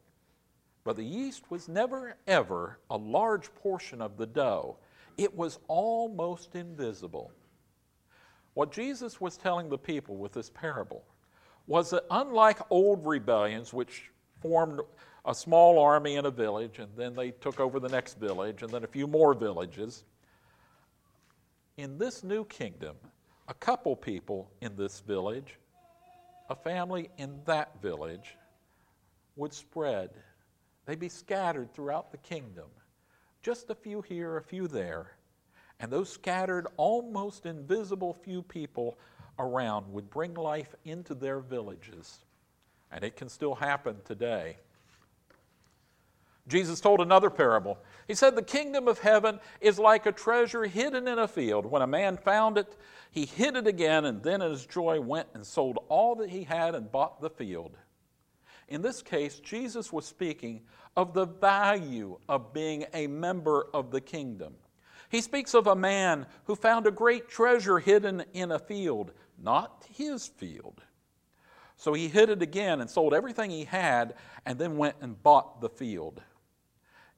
But 0.82 0.96
the 0.96 1.04
yeast 1.04 1.52
was 1.52 1.68
never, 1.68 2.16
ever 2.26 2.80
a 2.90 2.96
large 2.96 3.54
portion 3.54 4.02
of 4.02 4.16
the 4.16 4.26
dough. 4.26 4.78
It 5.16 5.36
was 5.36 5.60
almost 5.68 6.56
invisible. 6.56 7.30
What 8.56 8.72
Jesus 8.72 9.20
was 9.20 9.36
telling 9.36 9.68
the 9.68 9.76
people 9.76 10.16
with 10.16 10.32
this 10.32 10.48
parable 10.48 11.04
was 11.66 11.90
that 11.90 12.04
unlike 12.10 12.58
old 12.70 13.04
rebellions, 13.04 13.74
which 13.74 14.10
formed 14.40 14.80
a 15.26 15.34
small 15.34 15.78
army 15.78 16.14
in 16.14 16.24
a 16.24 16.30
village, 16.30 16.78
and 16.78 16.88
then 16.96 17.14
they 17.14 17.32
took 17.32 17.60
over 17.60 17.78
the 17.78 17.90
next 17.90 18.18
village, 18.18 18.62
and 18.62 18.72
then 18.72 18.82
a 18.82 18.86
few 18.86 19.06
more 19.06 19.34
villages, 19.34 20.04
in 21.76 21.98
this 21.98 22.24
new 22.24 22.46
kingdom, 22.46 22.96
a 23.46 23.52
couple 23.52 23.94
people 23.94 24.50
in 24.62 24.74
this 24.74 25.00
village, 25.00 25.58
a 26.48 26.56
family 26.56 27.10
in 27.18 27.38
that 27.44 27.82
village, 27.82 28.38
would 29.36 29.52
spread. 29.52 30.08
They'd 30.86 30.98
be 30.98 31.10
scattered 31.10 31.74
throughout 31.74 32.10
the 32.10 32.16
kingdom. 32.16 32.70
Just 33.42 33.68
a 33.68 33.74
few 33.74 34.00
here, 34.00 34.38
a 34.38 34.42
few 34.42 34.66
there. 34.66 35.15
And 35.78 35.90
those 35.90 36.10
scattered, 36.10 36.66
almost 36.76 37.46
invisible 37.46 38.14
few 38.14 38.42
people 38.42 38.98
around 39.38 39.92
would 39.92 40.10
bring 40.10 40.34
life 40.34 40.74
into 40.84 41.14
their 41.14 41.40
villages. 41.40 42.24
And 42.90 43.04
it 43.04 43.16
can 43.16 43.28
still 43.28 43.54
happen 43.54 43.96
today. 44.04 44.56
Jesus 46.48 46.80
told 46.80 47.00
another 47.00 47.28
parable. 47.28 47.78
He 48.06 48.14
said, 48.14 48.36
The 48.36 48.42
kingdom 48.42 48.86
of 48.86 49.00
heaven 49.00 49.40
is 49.60 49.78
like 49.78 50.06
a 50.06 50.12
treasure 50.12 50.64
hidden 50.64 51.08
in 51.08 51.18
a 51.18 51.26
field. 51.26 51.66
When 51.66 51.82
a 51.82 51.88
man 51.88 52.16
found 52.16 52.56
it, 52.56 52.76
he 53.10 53.26
hid 53.26 53.56
it 53.56 53.66
again, 53.66 54.04
and 54.04 54.22
then 54.22 54.40
in 54.42 54.50
his 54.50 54.64
joy 54.64 55.00
went 55.00 55.28
and 55.34 55.44
sold 55.44 55.78
all 55.88 56.14
that 56.16 56.30
he 56.30 56.44
had 56.44 56.74
and 56.74 56.90
bought 56.90 57.20
the 57.20 57.30
field. 57.30 57.76
In 58.68 58.80
this 58.82 59.02
case, 59.02 59.40
Jesus 59.40 59.92
was 59.92 60.06
speaking 60.06 60.62
of 60.96 61.14
the 61.14 61.26
value 61.26 62.18
of 62.28 62.52
being 62.52 62.86
a 62.94 63.06
member 63.08 63.66
of 63.74 63.90
the 63.90 64.00
kingdom. 64.00 64.54
He 65.08 65.20
speaks 65.20 65.54
of 65.54 65.66
a 65.66 65.76
man 65.76 66.26
who 66.44 66.54
found 66.54 66.86
a 66.86 66.90
great 66.90 67.28
treasure 67.28 67.78
hidden 67.78 68.24
in 68.34 68.50
a 68.52 68.58
field, 68.58 69.12
not 69.42 69.86
his 69.92 70.26
field. 70.26 70.82
So 71.76 71.92
he 71.92 72.08
hid 72.08 72.30
it 72.30 72.42
again 72.42 72.80
and 72.80 72.88
sold 72.88 73.14
everything 73.14 73.50
he 73.50 73.64
had 73.64 74.14
and 74.44 74.58
then 74.58 74.76
went 74.76 74.96
and 75.00 75.22
bought 75.22 75.60
the 75.60 75.68
field. 75.68 76.22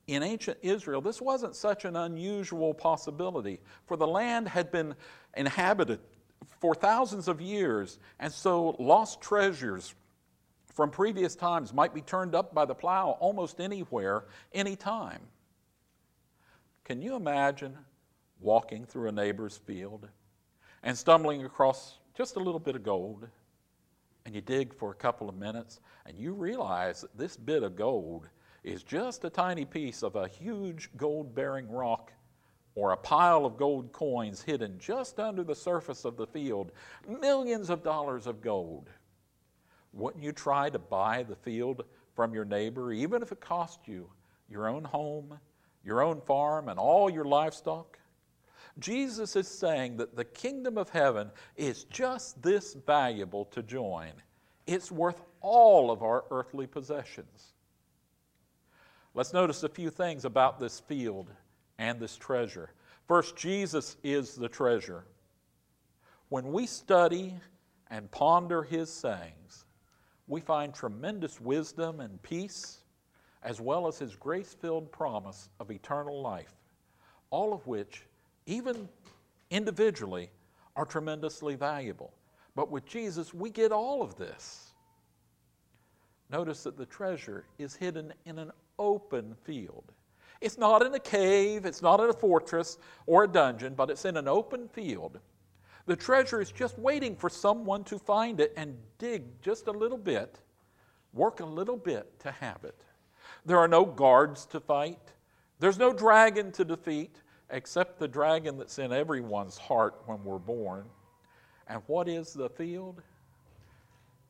In 0.07 0.23
ancient 0.23 0.59
Israel, 0.63 1.01
this 1.01 1.21
wasn't 1.21 1.55
such 1.55 1.85
an 1.85 1.95
unusual 1.95 2.75
possibility, 2.75 3.61
for 3.87 3.97
the 3.97 4.07
land 4.07 4.49
had 4.49 4.73
been 4.73 4.95
inhabited 5.37 6.01
for 6.61 6.75
thousands 6.75 7.29
of 7.29 7.41
years, 7.41 7.99
and 8.19 8.33
so 8.33 8.75
lost 8.79 9.21
treasures 9.21 9.95
from 10.73 10.91
previous 10.91 11.37
times 11.37 11.75
might 11.75 11.93
be 11.93 12.01
turned 12.01 12.35
up 12.35 12.55
by 12.55 12.65
the 12.65 12.75
plow 12.75 13.19
almost 13.21 13.61
anywhere, 13.61 14.25
anytime. 14.53 15.21
Can 16.89 17.03
you 17.03 17.17
imagine 17.17 17.77
walking 18.41 18.87
through 18.87 19.11
a 19.11 19.13
neighbor's 19.13 19.59
field 19.59 20.09
and 20.83 20.97
stumbling 20.97 21.45
across 21.45 21.99
just 22.17 22.37
a 22.37 22.39
little 22.39 22.59
bit 22.59 22.77
of 22.77 22.83
gold? 22.83 23.29
And 24.25 24.35
you 24.35 24.41
dig 24.41 24.73
for 24.75 24.91
a 24.91 24.95
couple 24.95 25.29
of 25.29 25.37
minutes 25.37 25.81
and 26.07 26.17
you 26.17 26.33
realize 26.33 27.03
that 27.03 27.15
this 27.19 27.37
bit 27.37 27.63
of 27.63 27.77
gold 27.77 28.31
is 28.65 28.83
just 28.83 29.23
a 29.27 29.29
tiny 29.29 29.67
piece 29.67 30.03
of 30.03 30.17
a 30.17 30.29
huge 30.29 30.89
gold 30.97 31.35
bearing 31.35 31.71
rock 31.71 32.11
or 32.75 32.93
a 32.93 32.97
pile 32.97 33.45
of 33.45 33.59
gold 33.59 33.93
coins 33.93 34.41
hidden 34.41 34.79
just 34.79 35.21
under 35.21 35.45
the 35.45 35.55
surface 35.55 36.07
of 36.07 36.17
the 36.17 36.27
field, 36.27 36.73
millions 37.07 37.69
of 37.69 37.83
dollars 37.83 38.27
of 38.27 38.41
gold. 38.41 38.89
Wouldn't 39.93 40.25
you 40.25 40.33
try 40.33 40.71
to 40.71 40.79
buy 40.79 41.23
the 41.23 41.37
field 41.37 41.85
from 42.15 42.33
your 42.33 42.47
neighbor, 42.47 42.93
even 42.93 43.21
if 43.21 43.31
it 43.31 43.43
cost 43.43 43.81
you 43.87 44.09
your 44.49 44.67
own 44.67 44.85
home, 44.85 45.39
your 45.85 46.03
own 46.03 46.21
farm, 46.21 46.69
and 46.69 46.79
all 46.79 47.09
your 47.11 47.25
livestock? 47.25 47.99
Jesus 48.79 49.35
is 49.35 49.49
saying 49.49 49.97
that 49.97 50.15
the 50.15 50.25
kingdom 50.25 50.79
of 50.79 50.89
heaven 50.91 51.31
is 51.57 51.85
just 51.85 52.41
this 52.43 52.75
valuable 52.75 53.45
to 53.47 53.63
join. 53.63 54.13
It's 54.67 54.93
worth 54.93 55.21
all 55.41 55.91
of 55.91 56.03
our 56.03 56.25
earthly 56.31 56.67
possessions. 56.67 57.55
Let's 59.15 59.33
notice 59.33 59.63
a 59.65 59.69
few 59.69 59.91
things 59.91 60.25
about 60.25 60.61
this 60.61 60.81
field 60.81 61.31
and 61.79 61.99
this 61.99 62.17
treasure. 62.17 62.71
First, 63.09 63.37
Jesus 63.37 63.97
is 64.05 64.35
the 64.35 64.49
treasure. 64.49 65.05
When 66.29 66.53
we 66.53 66.67
study 66.67 67.35
and 67.91 68.11
ponder 68.11 68.63
his 68.63 68.93
sayings, 68.93 69.65
we 70.27 70.41
find 70.41 70.75
tremendous 70.75 71.41
wisdom 71.41 72.01
and 72.01 72.23
peace, 72.23 72.78
as 73.43 73.61
well 73.61 73.87
as 73.87 73.99
his 73.99 74.15
grace 74.17 74.55
filled 74.61 74.91
promise 74.91 75.49
of 75.61 75.71
eternal 75.71 76.21
life, 76.21 76.55
all 77.31 77.53
of 77.53 77.67
which, 77.67 78.05
even 78.47 78.89
individually, 79.51 80.31
are 80.77 80.85
tremendously 80.85 81.55
valuable. 81.55 82.13
But 82.55 82.71
with 82.71 82.87
Jesus, 82.87 83.33
we 83.33 83.51
get 83.51 83.73
all 83.73 84.03
of 84.03 84.17
this. 84.17 84.73
Notice 86.31 86.63
that 86.65 86.77
the 86.77 86.87
treasure 86.87 87.45
is 87.59 87.75
hidden 87.75 88.13
in 88.27 88.39
an 88.39 88.51
open 88.79 89.35
field. 89.45 89.93
It's 90.41 90.59
not 90.59 90.85
in 90.85 90.95
a 90.95 91.01
cave, 91.01 91.65
it's 91.65 91.83
not 91.83 92.01
in 92.01 92.11
a 92.11 92.13
fortress 92.13 92.79
or 93.07 93.25
a 93.25 93.29
dungeon, 93.29 93.75
but 93.75 93.91
it's 93.91 94.05
in 94.05 94.17
an 94.17 94.29
open 94.29 94.69
field. 94.69 95.19
The 95.87 95.97
treasure 95.97 96.41
is 96.41 96.53
just 96.53 96.79
waiting 96.79 97.17
for 97.17 97.31
someone 97.31 97.83
to 97.85 97.99
find 97.99 98.41
it 98.41 98.53
and 98.57 98.77
dig 98.99 99.25
just 99.41 99.69
a 99.69 99.73
little 99.73 99.99
bit, 99.99 100.39
work 101.13 101.41
a 101.41 101.47
little 101.47 101.77
bit 101.77 102.21
to 102.21 102.31
have 102.31 102.63
it. 102.63 102.85
There 103.47 103.59
are 103.59 103.69
no 103.69 103.85
guards 103.85 104.47
to 104.47 104.61
fight, 104.61 105.13
there's 105.59 105.79
no 105.79 105.93
dragon 105.93 106.53
to 106.53 106.65
defeat, 106.65 107.23
except 107.51 107.99
the 107.99 108.09
dragon 108.09 108.59
that's 108.59 108.79
in 108.79 108.93
everyone's 108.93 109.57
heart 109.57 110.03
when 110.07 110.23
we're 110.23 110.39
born. 110.39 110.85
And 111.67 111.83
what 111.87 112.09
is 112.09 112.33
the 112.33 112.49
field? 112.49 113.03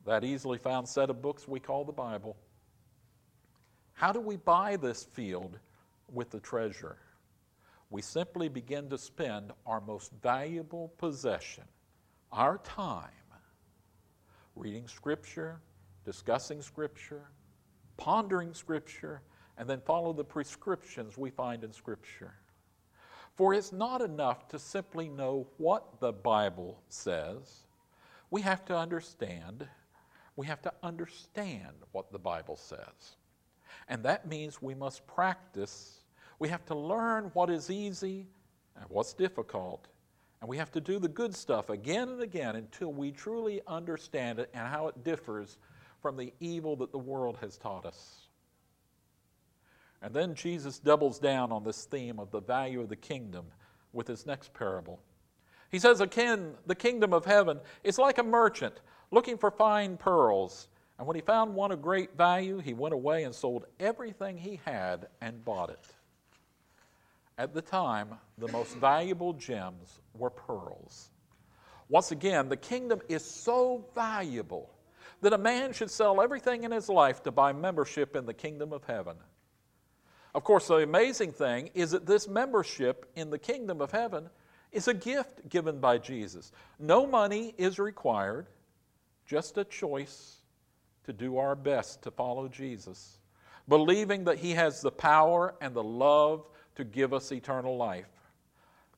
That 0.05 0.23
easily 0.23 0.57
found 0.57 0.87
set 0.87 1.09
of 1.09 1.21
books 1.21 1.47
we 1.47 1.59
call 1.59 1.83
the 1.85 1.91
Bible. 1.91 2.35
How 3.93 4.11
do 4.11 4.19
we 4.19 4.37
buy 4.37 4.77
this 4.77 5.03
field 5.03 5.59
with 6.11 6.29
the 6.29 6.39
treasure? 6.39 6.97
We 7.89 8.01
simply 8.01 8.47
begin 8.47 8.89
to 8.89 8.97
spend 8.97 9.51
our 9.65 9.81
most 9.81 10.11
valuable 10.21 10.93
possession, 10.97 11.65
our 12.31 12.59
time, 12.59 13.09
reading 14.55 14.87
Scripture, 14.87 15.59
discussing 16.05 16.61
Scripture, 16.61 17.29
pondering 17.99 18.53
Scripture, 18.53 19.21
and 19.57 19.69
then 19.69 19.81
follow 19.81 20.13
the 20.13 20.23
prescriptions 20.23 21.17
we 21.17 21.29
find 21.29 21.65
in 21.65 21.73
Scripture. 21.73 22.33
For 23.35 23.53
it's 23.53 23.73
not 23.73 24.01
enough 24.01 24.47
to 24.49 24.59
simply 24.59 25.09
know 25.09 25.47
what 25.57 25.99
the 25.99 26.13
Bible 26.13 26.81
says. 26.87 27.67
We 28.31 28.41
have 28.41 28.63
to 28.65 28.77
understand. 28.77 29.67
We 30.37 30.47
have 30.47 30.61
to 30.61 30.73
understand 30.81 31.73
what 31.91 32.11
the 32.11 32.19
Bible 32.19 32.55
says. 32.55 33.17
And 33.89 34.01
that 34.03 34.27
means 34.27 34.61
we 34.61 34.75
must 34.75 35.05
practice. 35.05 36.03
We 36.39 36.47
have 36.47 36.65
to 36.67 36.75
learn 36.75 37.31
what 37.33 37.49
is 37.49 37.69
easy 37.69 38.27
and 38.77 38.85
what's 38.87 39.13
difficult. 39.13 39.87
And 40.39 40.49
we 40.49 40.55
have 40.55 40.71
to 40.71 40.81
do 40.81 40.99
the 40.99 41.09
good 41.09 41.35
stuff 41.35 41.69
again 41.69 42.07
and 42.07 42.21
again 42.21 42.55
until 42.55 42.93
we 42.93 43.11
truly 43.11 43.59
understand 43.67 44.39
it 44.39 44.49
and 44.53 44.65
how 44.67 44.87
it 44.87 45.03
differs 45.03 45.57
from 46.01 46.17
the 46.17 46.33
evil 46.39 46.75
that 46.77 46.91
the 46.91 46.97
world 46.97 47.37
has 47.41 47.57
taught 47.57 47.85
us. 47.85 48.27
And 50.01 50.13
then 50.13 50.33
Jesus 50.33 50.79
doubles 50.79 51.19
down 51.19 51.51
on 51.51 51.63
this 51.63 51.85
theme 51.85 52.19
of 52.19 52.31
the 52.31 52.39
value 52.39 52.81
of 52.81 52.89
the 52.89 52.95
kingdom 52.95 53.45
with 53.91 54.07
his 54.07 54.25
next 54.25 54.53
parable. 54.53 54.99
He 55.71 55.79
says, 55.79 56.01
Again, 56.01 56.53
the 56.65 56.75
kingdom 56.75 57.13
of 57.13 57.25
heaven 57.25 57.59
is 57.83 57.97
like 57.97 58.17
a 58.17 58.23
merchant 58.23 58.79
looking 59.11 59.37
for 59.37 59.51
fine 59.51 59.97
pearls. 59.97 60.67
And 60.97 61.07
when 61.07 61.15
he 61.15 61.21
found 61.21 61.55
one 61.55 61.71
of 61.71 61.81
great 61.81 62.17
value, 62.17 62.59
he 62.59 62.73
went 62.73 62.93
away 62.93 63.23
and 63.23 63.33
sold 63.33 63.65
everything 63.79 64.37
he 64.37 64.59
had 64.65 65.07
and 65.21 65.43
bought 65.43 65.69
it. 65.69 65.85
At 67.37 67.53
the 67.53 67.61
time, 67.61 68.15
the 68.37 68.51
most 68.51 68.75
valuable 68.75 69.33
gems 69.33 69.99
were 70.13 70.29
pearls. 70.29 71.09
Once 71.87 72.11
again, 72.11 72.49
the 72.49 72.57
kingdom 72.57 73.01
is 73.07 73.23
so 73.23 73.85
valuable 73.95 74.69
that 75.21 75.33
a 75.33 75.37
man 75.37 75.73
should 75.73 75.91
sell 75.91 76.21
everything 76.21 76.63
in 76.63 76.71
his 76.71 76.89
life 76.89 77.23
to 77.23 77.31
buy 77.31 77.53
membership 77.53 78.15
in 78.15 78.25
the 78.25 78.33
kingdom 78.33 78.71
of 78.71 78.83
heaven. 78.85 79.17
Of 80.33 80.43
course, 80.43 80.67
the 80.67 80.75
amazing 80.75 81.31
thing 81.31 81.69
is 81.73 81.91
that 81.91 82.05
this 82.05 82.27
membership 82.27 83.09
in 83.15 83.29
the 83.29 83.39
kingdom 83.39 83.81
of 83.81 83.91
heaven 83.91 84.29
is 84.71 84.87
a 84.87 84.93
gift 84.93 85.49
given 85.49 85.79
by 85.79 85.97
Jesus. 85.97 86.51
No 86.77 87.07
money 87.07 87.55
is 87.57 87.79
required, 87.79 88.47
just 89.25 89.57
a 89.57 89.63
choice 89.63 90.37
to 91.05 91.13
do 91.13 91.37
our 91.37 91.55
best 91.55 92.03
to 92.03 92.11
follow 92.11 92.47
Jesus, 92.47 93.17
believing 93.67 94.23
that 94.25 94.37
He 94.37 94.51
has 94.51 94.81
the 94.81 94.91
power 94.91 95.55
and 95.59 95.73
the 95.73 95.83
love 95.83 96.47
to 96.75 96.83
give 96.83 97.13
us 97.13 97.31
eternal 97.31 97.75
life. 97.77 98.05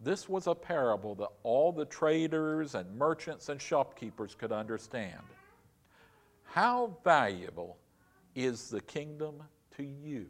This 0.02 0.28
was 0.28 0.48
a 0.48 0.56
parable 0.56 1.16
that 1.16 1.30
all 1.44 1.72
the 1.72 1.86
traders 1.86 2.76
and 2.76 2.98
merchants 2.98 3.50
and 3.50 3.62
shopkeepers 3.62 4.36
could 4.36 4.52
understand. 4.52 5.22
How 6.52 6.98
valuable 7.06 7.78
is 8.36 8.70
the 8.70 8.82
kingdom 8.82 9.42
to 9.78 9.84
you? 9.84 10.28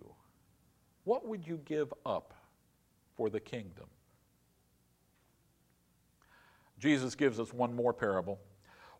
What 1.03 1.27
would 1.27 1.47
you 1.47 1.59
give 1.65 1.91
up 2.05 2.35
for 3.17 3.31
the 3.31 3.39
kingdom? 3.39 3.87
Jesus 6.77 7.15
gives 7.15 7.39
us 7.39 7.51
one 7.51 7.75
more 7.75 7.91
parable. 7.91 8.39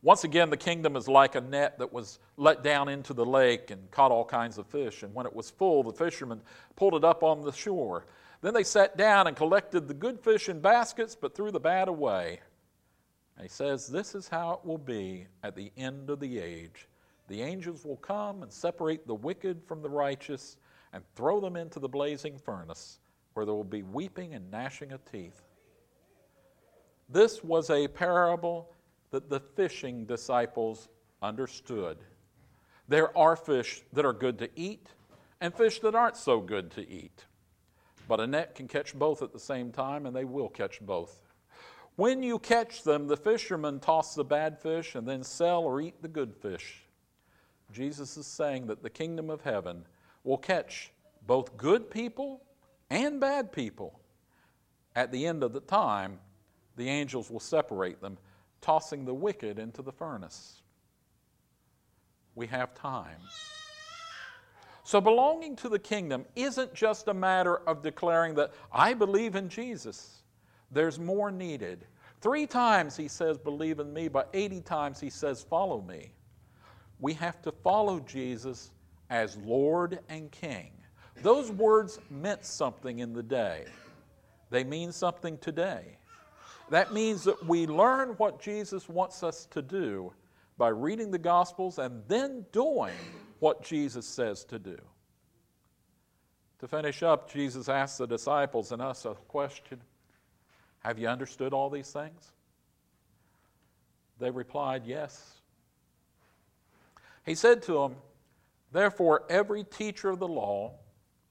Once 0.01 0.23
again, 0.23 0.49
the 0.49 0.57
kingdom 0.57 0.95
is 0.95 1.07
like 1.07 1.35
a 1.35 1.41
net 1.41 1.77
that 1.77 1.93
was 1.93 2.17
let 2.37 2.63
down 2.63 2.89
into 2.89 3.13
the 3.13 3.25
lake 3.25 3.69
and 3.69 3.91
caught 3.91 4.09
all 4.09 4.25
kinds 4.25 4.57
of 4.57 4.65
fish. 4.65 5.03
And 5.03 5.13
when 5.13 5.27
it 5.27 5.35
was 5.35 5.51
full, 5.51 5.83
the 5.83 5.93
fishermen 5.93 6.41
pulled 6.75 6.95
it 6.95 7.03
up 7.03 7.21
on 7.21 7.43
the 7.43 7.51
shore. 7.51 8.07
Then 8.41 8.55
they 8.55 8.63
sat 8.63 8.97
down 8.97 9.27
and 9.27 9.37
collected 9.37 9.87
the 9.87 9.93
good 9.93 10.19
fish 10.19 10.49
in 10.49 10.59
baskets, 10.59 11.15
but 11.15 11.35
threw 11.35 11.51
the 11.51 11.59
bad 11.59 11.87
away. 11.87 12.39
And 13.37 13.43
he 13.43 13.49
says, 13.49 13.85
This 13.85 14.15
is 14.15 14.27
how 14.27 14.53
it 14.53 14.65
will 14.67 14.79
be 14.79 15.27
at 15.43 15.55
the 15.55 15.71
end 15.77 16.09
of 16.09 16.19
the 16.19 16.39
age. 16.39 16.87
The 17.31 17.43
angels 17.43 17.85
will 17.85 17.95
come 17.95 18.43
and 18.43 18.51
separate 18.51 19.07
the 19.07 19.15
wicked 19.15 19.63
from 19.63 19.81
the 19.81 19.89
righteous 19.89 20.57
and 20.91 21.01
throw 21.15 21.39
them 21.39 21.55
into 21.55 21.79
the 21.79 21.87
blazing 21.87 22.37
furnace, 22.37 22.99
where 23.35 23.45
there 23.45 23.55
will 23.55 23.63
be 23.63 23.83
weeping 23.83 24.33
and 24.33 24.51
gnashing 24.51 24.91
of 24.91 25.09
teeth. 25.09 25.41
This 27.07 27.41
was 27.41 27.69
a 27.69 27.87
parable 27.87 28.73
that 29.11 29.29
the 29.29 29.39
fishing 29.39 30.03
disciples 30.03 30.89
understood. 31.21 31.99
There 32.89 33.17
are 33.17 33.37
fish 33.37 33.81
that 33.93 34.03
are 34.03 34.11
good 34.11 34.37
to 34.39 34.49
eat 34.57 34.89
and 35.39 35.55
fish 35.55 35.79
that 35.79 35.95
aren't 35.95 36.17
so 36.17 36.41
good 36.41 36.69
to 36.71 36.85
eat. 36.85 37.27
But 38.09 38.19
a 38.19 38.27
net 38.27 38.55
can 38.55 38.67
catch 38.67 38.93
both 38.93 39.21
at 39.21 39.31
the 39.31 39.39
same 39.39 39.71
time, 39.71 40.05
and 40.05 40.13
they 40.13 40.25
will 40.25 40.49
catch 40.49 40.81
both. 40.81 41.21
When 41.95 42.23
you 42.23 42.39
catch 42.39 42.83
them, 42.83 43.07
the 43.07 43.15
fishermen 43.15 43.79
toss 43.79 44.15
the 44.15 44.25
bad 44.25 44.59
fish 44.59 44.95
and 44.95 45.07
then 45.07 45.23
sell 45.23 45.63
or 45.63 45.79
eat 45.79 46.01
the 46.01 46.09
good 46.09 46.35
fish. 46.35 46.80
Jesus 47.71 48.17
is 48.17 48.27
saying 48.27 48.67
that 48.67 48.83
the 48.83 48.89
kingdom 48.89 49.29
of 49.29 49.41
heaven 49.41 49.85
will 50.23 50.37
catch 50.37 50.91
both 51.25 51.57
good 51.57 51.89
people 51.89 52.41
and 52.89 53.19
bad 53.19 53.51
people. 53.51 53.99
At 54.95 55.11
the 55.11 55.25
end 55.25 55.43
of 55.43 55.53
the 55.53 55.61
time, 55.61 56.19
the 56.75 56.89
angels 56.89 57.29
will 57.29 57.39
separate 57.39 58.01
them, 58.01 58.17
tossing 58.59 59.05
the 59.05 59.13
wicked 59.13 59.59
into 59.59 59.81
the 59.81 59.91
furnace. 59.91 60.61
We 62.35 62.47
have 62.47 62.73
time. 62.73 63.19
So, 64.83 64.99
belonging 64.99 65.55
to 65.57 65.69
the 65.69 65.79
kingdom 65.79 66.25
isn't 66.35 66.73
just 66.73 67.07
a 67.07 67.13
matter 67.13 67.57
of 67.57 67.83
declaring 67.83 68.35
that 68.35 68.51
I 68.71 68.93
believe 68.93 69.35
in 69.35 69.47
Jesus. 69.47 70.23
There's 70.71 70.99
more 70.99 71.31
needed. 71.31 71.85
Three 72.19 72.47
times 72.47 72.97
he 72.97 73.07
says, 73.07 73.37
Believe 73.37 73.79
in 73.79 73.93
me, 73.93 74.07
but 74.07 74.29
80 74.33 74.61
times 74.61 74.99
he 74.99 75.09
says, 75.09 75.43
Follow 75.43 75.81
me. 75.81 76.13
We 77.01 77.13
have 77.15 77.41
to 77.41 77.51
follow 77.51 77.99
Jesus 77.99 78.71
as 79.09 79.35
Lord 79.37 79.99
and 80.07 80.31
King. 80.31 80.71
Those 81.21 81.51
words 81.51 81.99
meant 82.09 82.45
something 82.45 82.99
in 82.99 83.13
the 83.13 83.23
day, 83.23 83.65
they 84.49 84.63
mean 84.63 84.91
something 84.91 85.37
today. 85.39 85.97
That 86.69 86.93
means 86.93 87.25
that 87.25 87.45
we 87.45 87.67
learn 87.67 88.11
what 88.11 88.41
Jesus 88.41 88.87
wants 88.87 89.23
us 89.23 89.45
to 89.51 89.61
do 89.61 90.13
by 90.57 90.69
reading 90.69 91.11
the 91.11 91.17
Gospels 91.17 91.79
and 91.79 92.01
then 92.07 92.45
doing 92.53 92.95
what 93.39 93.61
Jesus 93.61 94.05
says 94.05 94.45
to 94.45 94.57
do. 94.57 94.77
To 96.59 96.67
finish 96.69 97.03
up, 97.03 97.29
Jesus 97.29 97.67
asked 97.67 97.97
the 97.97 98.07
disciples 98.07 98.71
and 98.71 98.81
us 98.81 99.03
a 99.03 99.15
question 99.27 99.81
Have 100.79 100.97
you 100.97 101.07
understood 101.07 101.51
all 101.51 101.69
these 101.69 101.91
things? 101.91 102.31
They 104.19 104.29
replied, 104.29 104.83
Yes. 104.85 105.40
He 107.25 107.35
said 107.35 107.61
to 107.63 107.73
them, 107.73 107.95
Therefore, 108.71 109.23
every 109.29 109.63
teacher 109.63 110.09
of 110.09 110.19
the 110.19 110.27
law, 110.27 110.75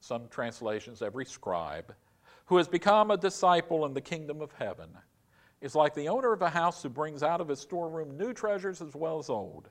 some 0.01 0.29
translations, 0.29 1.03
every 1.03 1.25
scribe, 1.25 1.95
who 2.47 2.57
has 2.57 2.69
become 2.69 3.11
a 3.11 3.17
disciple 3.17 3.87
in 3.87 3.95
the 3.95 4.01
kingdom 4.01 4.41
of 4.41 4.53
heaven, 4.53 4.91
is 5.61 5.75
like 5.75 5.95
the 5.95 6.09
owner 6.09 6.33
of 6.33 6.43
a 6.43 6.51
house 6.51 6.83
who 6.83 6.89
brings 6.89 7.23
out 7.23 7.41
of 7.41 7.49
his 7.49 7.61
storeroom 7.61 8.17
new 8.17 8.33
treasures 8.33 8.81
as 8.81 8.95
well 8.95 9.19
as 9.19 9.31
old. 9.31 9.69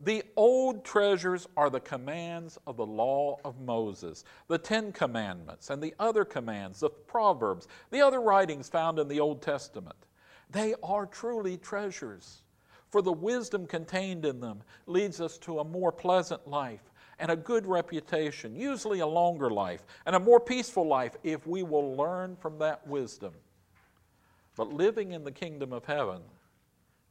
The 0.00 0.24
old 0.36 0.84
treasures 0.84 1.46
are 1.56 1.70
the 1.70 1.80
commands 1.80 2.58
of 2.66 2.76
the 2.76 2.86
law 2.86 3.38
of 3.44 3.60
Moses, 3.60 4.24
the 4.48 4.58
Ten 4.58 4.90
Commandments, 4.90 5.70
and 5.70 5.80
the 5.80 5.94
other 6.00 6.24
commands, 6.24 6.80
the 6.80 6.90
Proverbs, 6.90 7.68
the 7.90 8.00
other 8.00 8.20
writings 8.20 8.68
found 8.68 8.98
in 8.98 9.06
the 9.06 9.20
Old 9.20 9.42
Testament. 9.42 9.96
They 10.50 10.74
are 10.82 11.06
truly 11.06 11.56
treasures, 11.56 12.42
for 12.92 13.00
the 13.00 13.10
wisdom 13.10 13.66
contained 13.66 14.26
in 14.26 14.38
them 14.38 14.62
leads 14.86 15.20
us 15.20 15.38
to 15.38 15.60
a 15.60 15.64
more 15.64 15.90
pleasant 15.90 16.46
life 16.46 16.92
and 17.18 17.30
a 17.30 17.36
good 17.36 17.66
reputation, 17.66 18.54
usually 18.54 19.00
a 19.00 19.06
longer 19.06 19.50
life, 19.50 19.84
and 20.04 20.14
a 20.14 20.20
more 20.20 20.38
peaceful 20.38 20.86
life 20.86 21.16
if 21.22 21.46
we 21.46 21.62
will 21.62 21.96
learn 21.96 22.36
from 22.36 22.58
that 22.58 22.86
wisdom. 22.86 23.32
But 24.56 24.74
living 24.74 25.12
in 25.12 25.24
the 25.24 25.32
kingdom 25.32 25.72
of 25.72 25.86
heaven, 25.86 26.20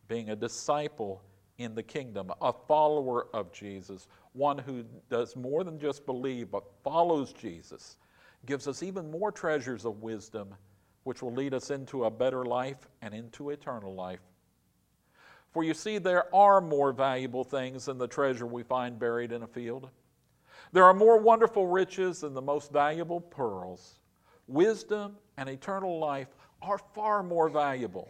being 0.08 0.30
a 0.30 0.36
disciple 0.36 1.24
in 1.58 1.74
the 1.74 1.84
kingdom, 1.84 2.32
a 2.42 2.54
follower 2.54 3.28
of 3.34 3.52
Jesus, 3.52 4.08
one 4.34 4.60
who 4.60 4.84
does 5.10 5.36
more 5.36 5.64
than 5.64 5.80
just 5.80 6.06
believe 6.06 6.52
but 6.52 6.64
follows 6.84 7.34
Jesus, 7.34 7.98
gives 8.46 8.68
us 8.68 8.84
even 8.84 9.10
more 9.10 9.32
treasures 9.32 9.86
of 9.86 10.04
wisdom, 10.04 10.54
which 11.06 11.24
will 11.24 11.34
lead 11.34 11.56
us 11.56 11.72
into 11.72 12.06
a 12.06 12.12
better 12.12 12.46
life 12.46 12.88
and 13.02 13.16
into 13.16 13.50
eternal 13.50 13.96
life. 13.96 14.20
For 15.52 15.64
you 15.64 15.74
see, 15.74 15.98
there 15.98 16.34
are 16.34 16.62
more 16.62 16.94
valuable 16.94 17.44
things 17.44 17.86
than 17.86 17.98
the 17.98 18.08
treasure 18.08 18.46
we 18.46 18.64
find 18.64 18.98
buried 18.98 19.32
in 19.32 19.44
a 19.44 19.48
field. 19.48 19.90
There 20.72 20.86
are 20.86 20.94
more 20.94 21.18
wonderful 21.18 21.68
riches 21.68 22.22
than 22.22 22.34
the 22.34 22.42
most 22.42 22.72
valuable 22.72 23.20
pearls. 23.20 24.00
Wisdom 24.48 25.18
and 25.38 25.50
eternal 25.50 26.00
life 26.00 26.30
are 26.62 26.78
far 26.78 27.22
more 27.22 27.50
valuable. 27.50 28.10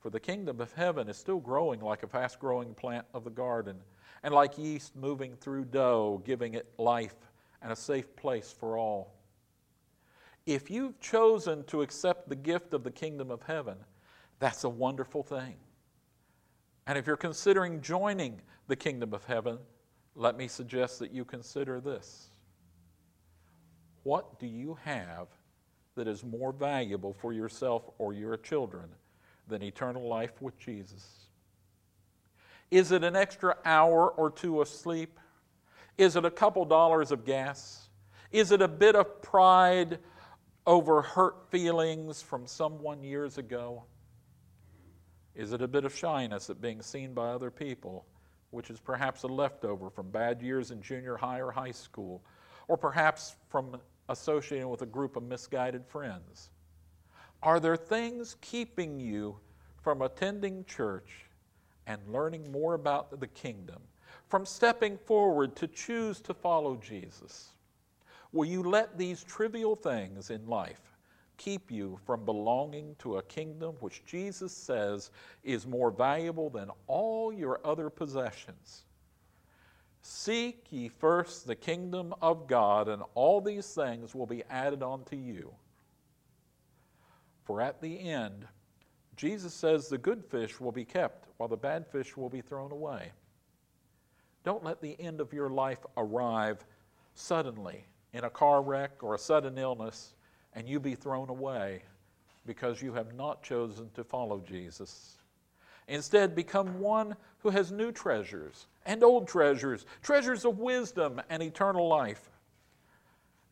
For 0.00 0.08
the 0.10 0.20
kingdom 0.20 0.60
of 0.60 0.72
heaven 0.72 1.08
is 1.08 1.18
still 1.18 1.40
growing 1.40 1.80
like 1.80 2.02
a 2.02 2.08
fast 2.08 2.38
growing 2.38 2.74
plant 2.74 3.06
of 3.12 3.24
the 3.24 3.30
garden, 3.30 3.76
and 4.22 4.32
like 4.32 4.56
yeast 4.56 4.96
moving 4.96 5.36
through 5.36 5.66
dough, 5.66 6.22
giving 6.24 6.54
it 6.54 6.72
life 6.78 7.16
and 7.60 7.72
a 7.72 7.76
safe 7.76 8.14
place 8.16 8.52
for 8.52 8.78
all. 8.78 9.14
If 10.46 10.70
you've 10.70 11.00
chosen 11.00 11.64
to 11.64 11.82
accept 11.82 12.28
the 12.28 12.36
gift 12.36 12.74
of 12.74 12.84
the 12.84 12.90
kingdom 12.90 13.30
of 13.30 13.42
heaven, 13.42 13.76
that's 14.38 14.64
a 14.64 14.68
wonderful 14.68 15.22
thing. 15.22 15.56
And 16.86 16.98
if 16.98 17.06
you're 17.06 17.16
considering 17.16 17.80
joining 17.80 18.40
the 18.68 18.76
kingdom 18.76 19.14
of 19.14 19.24
heaven, 19.24 19.58
let 20.14 20.36
me 20.36 20.48
suggest 20.48 20.98
that 20.98 21.12
you 21.12 21.24
consider 21.24 21.80
this. 21.80 22.28
What 24.02 24.38
do 24.38 24.46
you 24.46 24.76
have 24.84 25.28
that 25.96 26.06
is 26.06 26.24
more 26.24 26.52
valuable 26.52 27.14
for 27.14 27.32
yourself 27.32 27.88
or 27.98 28.12
your 28.12 28.36
children 28.36 28.88
than 29.48 29.62
eternal 29.62 30.06
life 30.06 30.42
with 30.42 30.58
Jesus? 30.58 31.26
Is 32.70 32.92
it 32.92 33.02
an 33.04 33.16
extra 33.16 33.56
hour 33.64 34.10
or 34.10 34.30
two 34.30 34.60
of 34.60 34.68
sleep? 34.68 35.18
Is 35.96 36.16
it 36.16 36.24
a 36.24 36.30
couple 36.30 36.64
dollars 36.64 37.12
of 37.12 37.24
gas? 37.24 37.88
Is 38.30 38.50
it 38.52 38.60
a 38.60 38.68
bit 38.68 38.96
of 38.96 39.22
pride 39.22 39.98
over 40.66 41.02
hurt 41.02 41.50
feelings 41.50 42.20
from 42.20 42.46
someone 42.46 43.02
years 43.02 43.38
ago? 43.38 43.84
Is 45.34 45.52
it 45.52 45.62
a 45.62 45.68
bit 45.68 45.84
of 45.84 45.94
shyness 45.94 46.48
at 46.50 46.60
being 46.60 46.80
seen 46.80 47.12
by 47.12 47.28
other 47.30 47.50
people 47.50 48.06
which 48.50 48.70
is 48.70 48.78
perhaps 48.78 49.24
a 49.24 49.26
leftover 49.26 49.90
from 49.90 50.10
bad 50.10 50.40
years 50.40 50.70
in 50.70 50.80
junior 50.80 51.16
high 51.16 51.40
or 51.40 51.50
high 51.50 51.72
school, 51.72 52.22
or 52.68 52.76
perhaps 52.76 53.34
from 53.48 53.76
associating 54.08 54.68
with 54.68 54.82
a 54.82 54.86
group 54.86 55.16
of 55.16 55.24
misguided 55.24 55.84
friends? 55.84 56.50
Are 57.42 57.58
there 57.58 57.76
things 57.76 58.36
keeping 58.40 59.00
you 59.00 59.36
from 59.82 60.02
attending 60.02 60.64
church 60.66 61.26
and 61.86 62.00
learning 62.08 62.50
more 62.52 62.74
about 62.74 63.18
the 63.18 63.26
kingdom, 63.26 63.82
from 64.28 64.46
stepping 64.46 64.96
forward 64.96 65.56
to 65.56 65.66
choose 65.66 66.20
to 66.20 66.32
follow 66.32 66.76
Jesus? 66.76 67.50
Will 68.32 68.46
you 68.46 68.62
let 68.62 68.96
these 68.96 69.24
trivial 69.24 69.74
things 69.74 70.30
in 70.30 70.46
life 70.46 70.93
keep 71.36 71.70
you 71.70 71.98
from 72.04 72.24
belonging 72.24 72.96
to 73.00 73.16
a 73.16 73.22
kingdom 73.22 73.76
which 73.80 74.04
Jesus 74.04 74.52
says 74.52 75.10
is 75.42 75.66
more 75.66 75.90
valuable 75.90 76.50
than 76.50 76.70
all 76.86 77.32
your 77.32 77.60
other 77.64 77.90
possessions? 77.90 78.84
Seek 80.02 80.66
ye 80.70 80.88
first 80.88 81.46
the 81.46 81.56
kingdom 81.56 82.14
of 82.20 82.46
God, 82.46 82.88
and 82.88 83.02
all 83.14 83.40
these 83.40 83.66
things 83.72 84.14
will 84.14 84.26
be 84.26 84.44
added 84.50 84.82
unto 84.82 85.16
you. 85.16 85.54
For 87.44 87.60
at 87.60 87.80
the 87.80 88.00
end, 88.00 88.46
Jesus 89.16 89.54
says 89.54 89.88
the 89.88 89.98
good 89.98 90.24
fish 90.24 90.60
will 90.60 90.72
be 90.72 90.84
kept, 90.84 91.28
while 91.36 91.48
the 91.48 91.56
bad 91.56 91.86
fish 91.86 92.16
will 92.16 92.28
be 92.28 92.40
thrown 92.40 92.72
away. 92.72 93.12
Don't 94.44 94.64
let 94.64 94.80
the 94.80 95.00
end 95.00 95.20
of 95.20 95.32
your 95.32 95.48
life 95.48 95.84
arrive 95.96 96.64
suddenly 97.14 97.86
in 98.12 98.24
a 98.24 98.30
car 98.30 98.62
wreck 98.62 99.02
or 99.02 99.14
a 99.14 99.18
sudden 99.18 99.56
illness 99.56 100.14
and 100.54 100.68
you 100.68 100.80
be 100.80 100.94
thrown 100.94 101.28
away 101.28 101.82
because 102.46 102.82
you 102.82 102.92
have 102.92 103.14
not 103.14 103.42
chosen 103.42 103.90
to 103.94 104.04
follow 104.04 104.42
Jesus. 104.46 105.16
Instead, 105.88 106.34
become 106.34 106.78
one 106.78 107.16
who 107.38 107.50
has 107.50 107.70
new 107.70 107.92
treasures 107.92 108.66
and 108.86 109.02
old 109.02 109.28
treasures, 109.28 109.86
treasures 110.02 110.44
of 110.44 110.58
wisdom 110.58 111.20
and 111.28 111.42
eternal 111.42 111.88
life. 111.88 112.30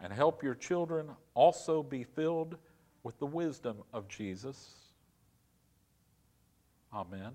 And 0.01 0.12
help 0.12 0.43
your 0.43 0.55
children 0.55 1.09
also 1.35 1.83
be 1.83 2.05
filled 2.05 2.57
with 3.03 3.19
the 3.19 3.27
wisdom 3.27 3.79
of 3.93 4.09
Jesus. 4.09 4.75
Amen. 6.93 7.33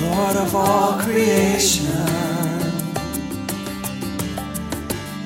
Lord 0.00 0.36
of 0.36 0.54
all 0.54 1.00
creation, 1.00 1.86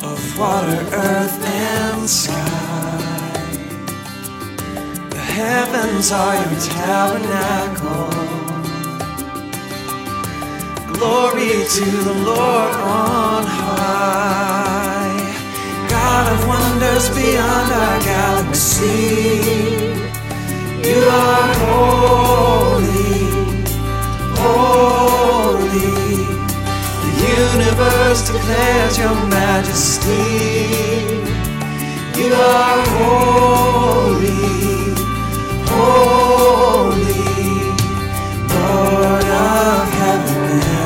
of 0.03 0.39
water, 0.39 0.81
earth, 0.93 1.39
and 1.45 2.09
sky. 2.09 3.37
The 5.11 5.19
heavens 5.19 6.11
are 6.13 6.35
your 6.35 6.61
tabernacle. 6.61 8.11
Glory 10.93 11.65
to 11.77 11.85
the 12.09 12.15
Lord 12.25 12.75
on 12.75 13.45
high. 13.45 15.17
God 15.89 16.33
of 16.35 16.49
wonders 16.49 17.09
beyond 17.11 17.73
our 17.73 17.99
galaxy. 18.01 18.97
You 20.89 21.01
are 21.09 21.55
holy 21.65 23.06
holy. 24.47 26.25
The 27.03 27.13
universe 27.43 28.21
declares 28.31 28.99
your 28.99 29.15
majesty. 29.27 30.27
You 32.21 32.33
are 32.33 32.83
holy, 32.97 34.45
holy, 35.73 37.27
Lord 38.53 39.25
of 39.25 39.89
heaven 40.01 40.86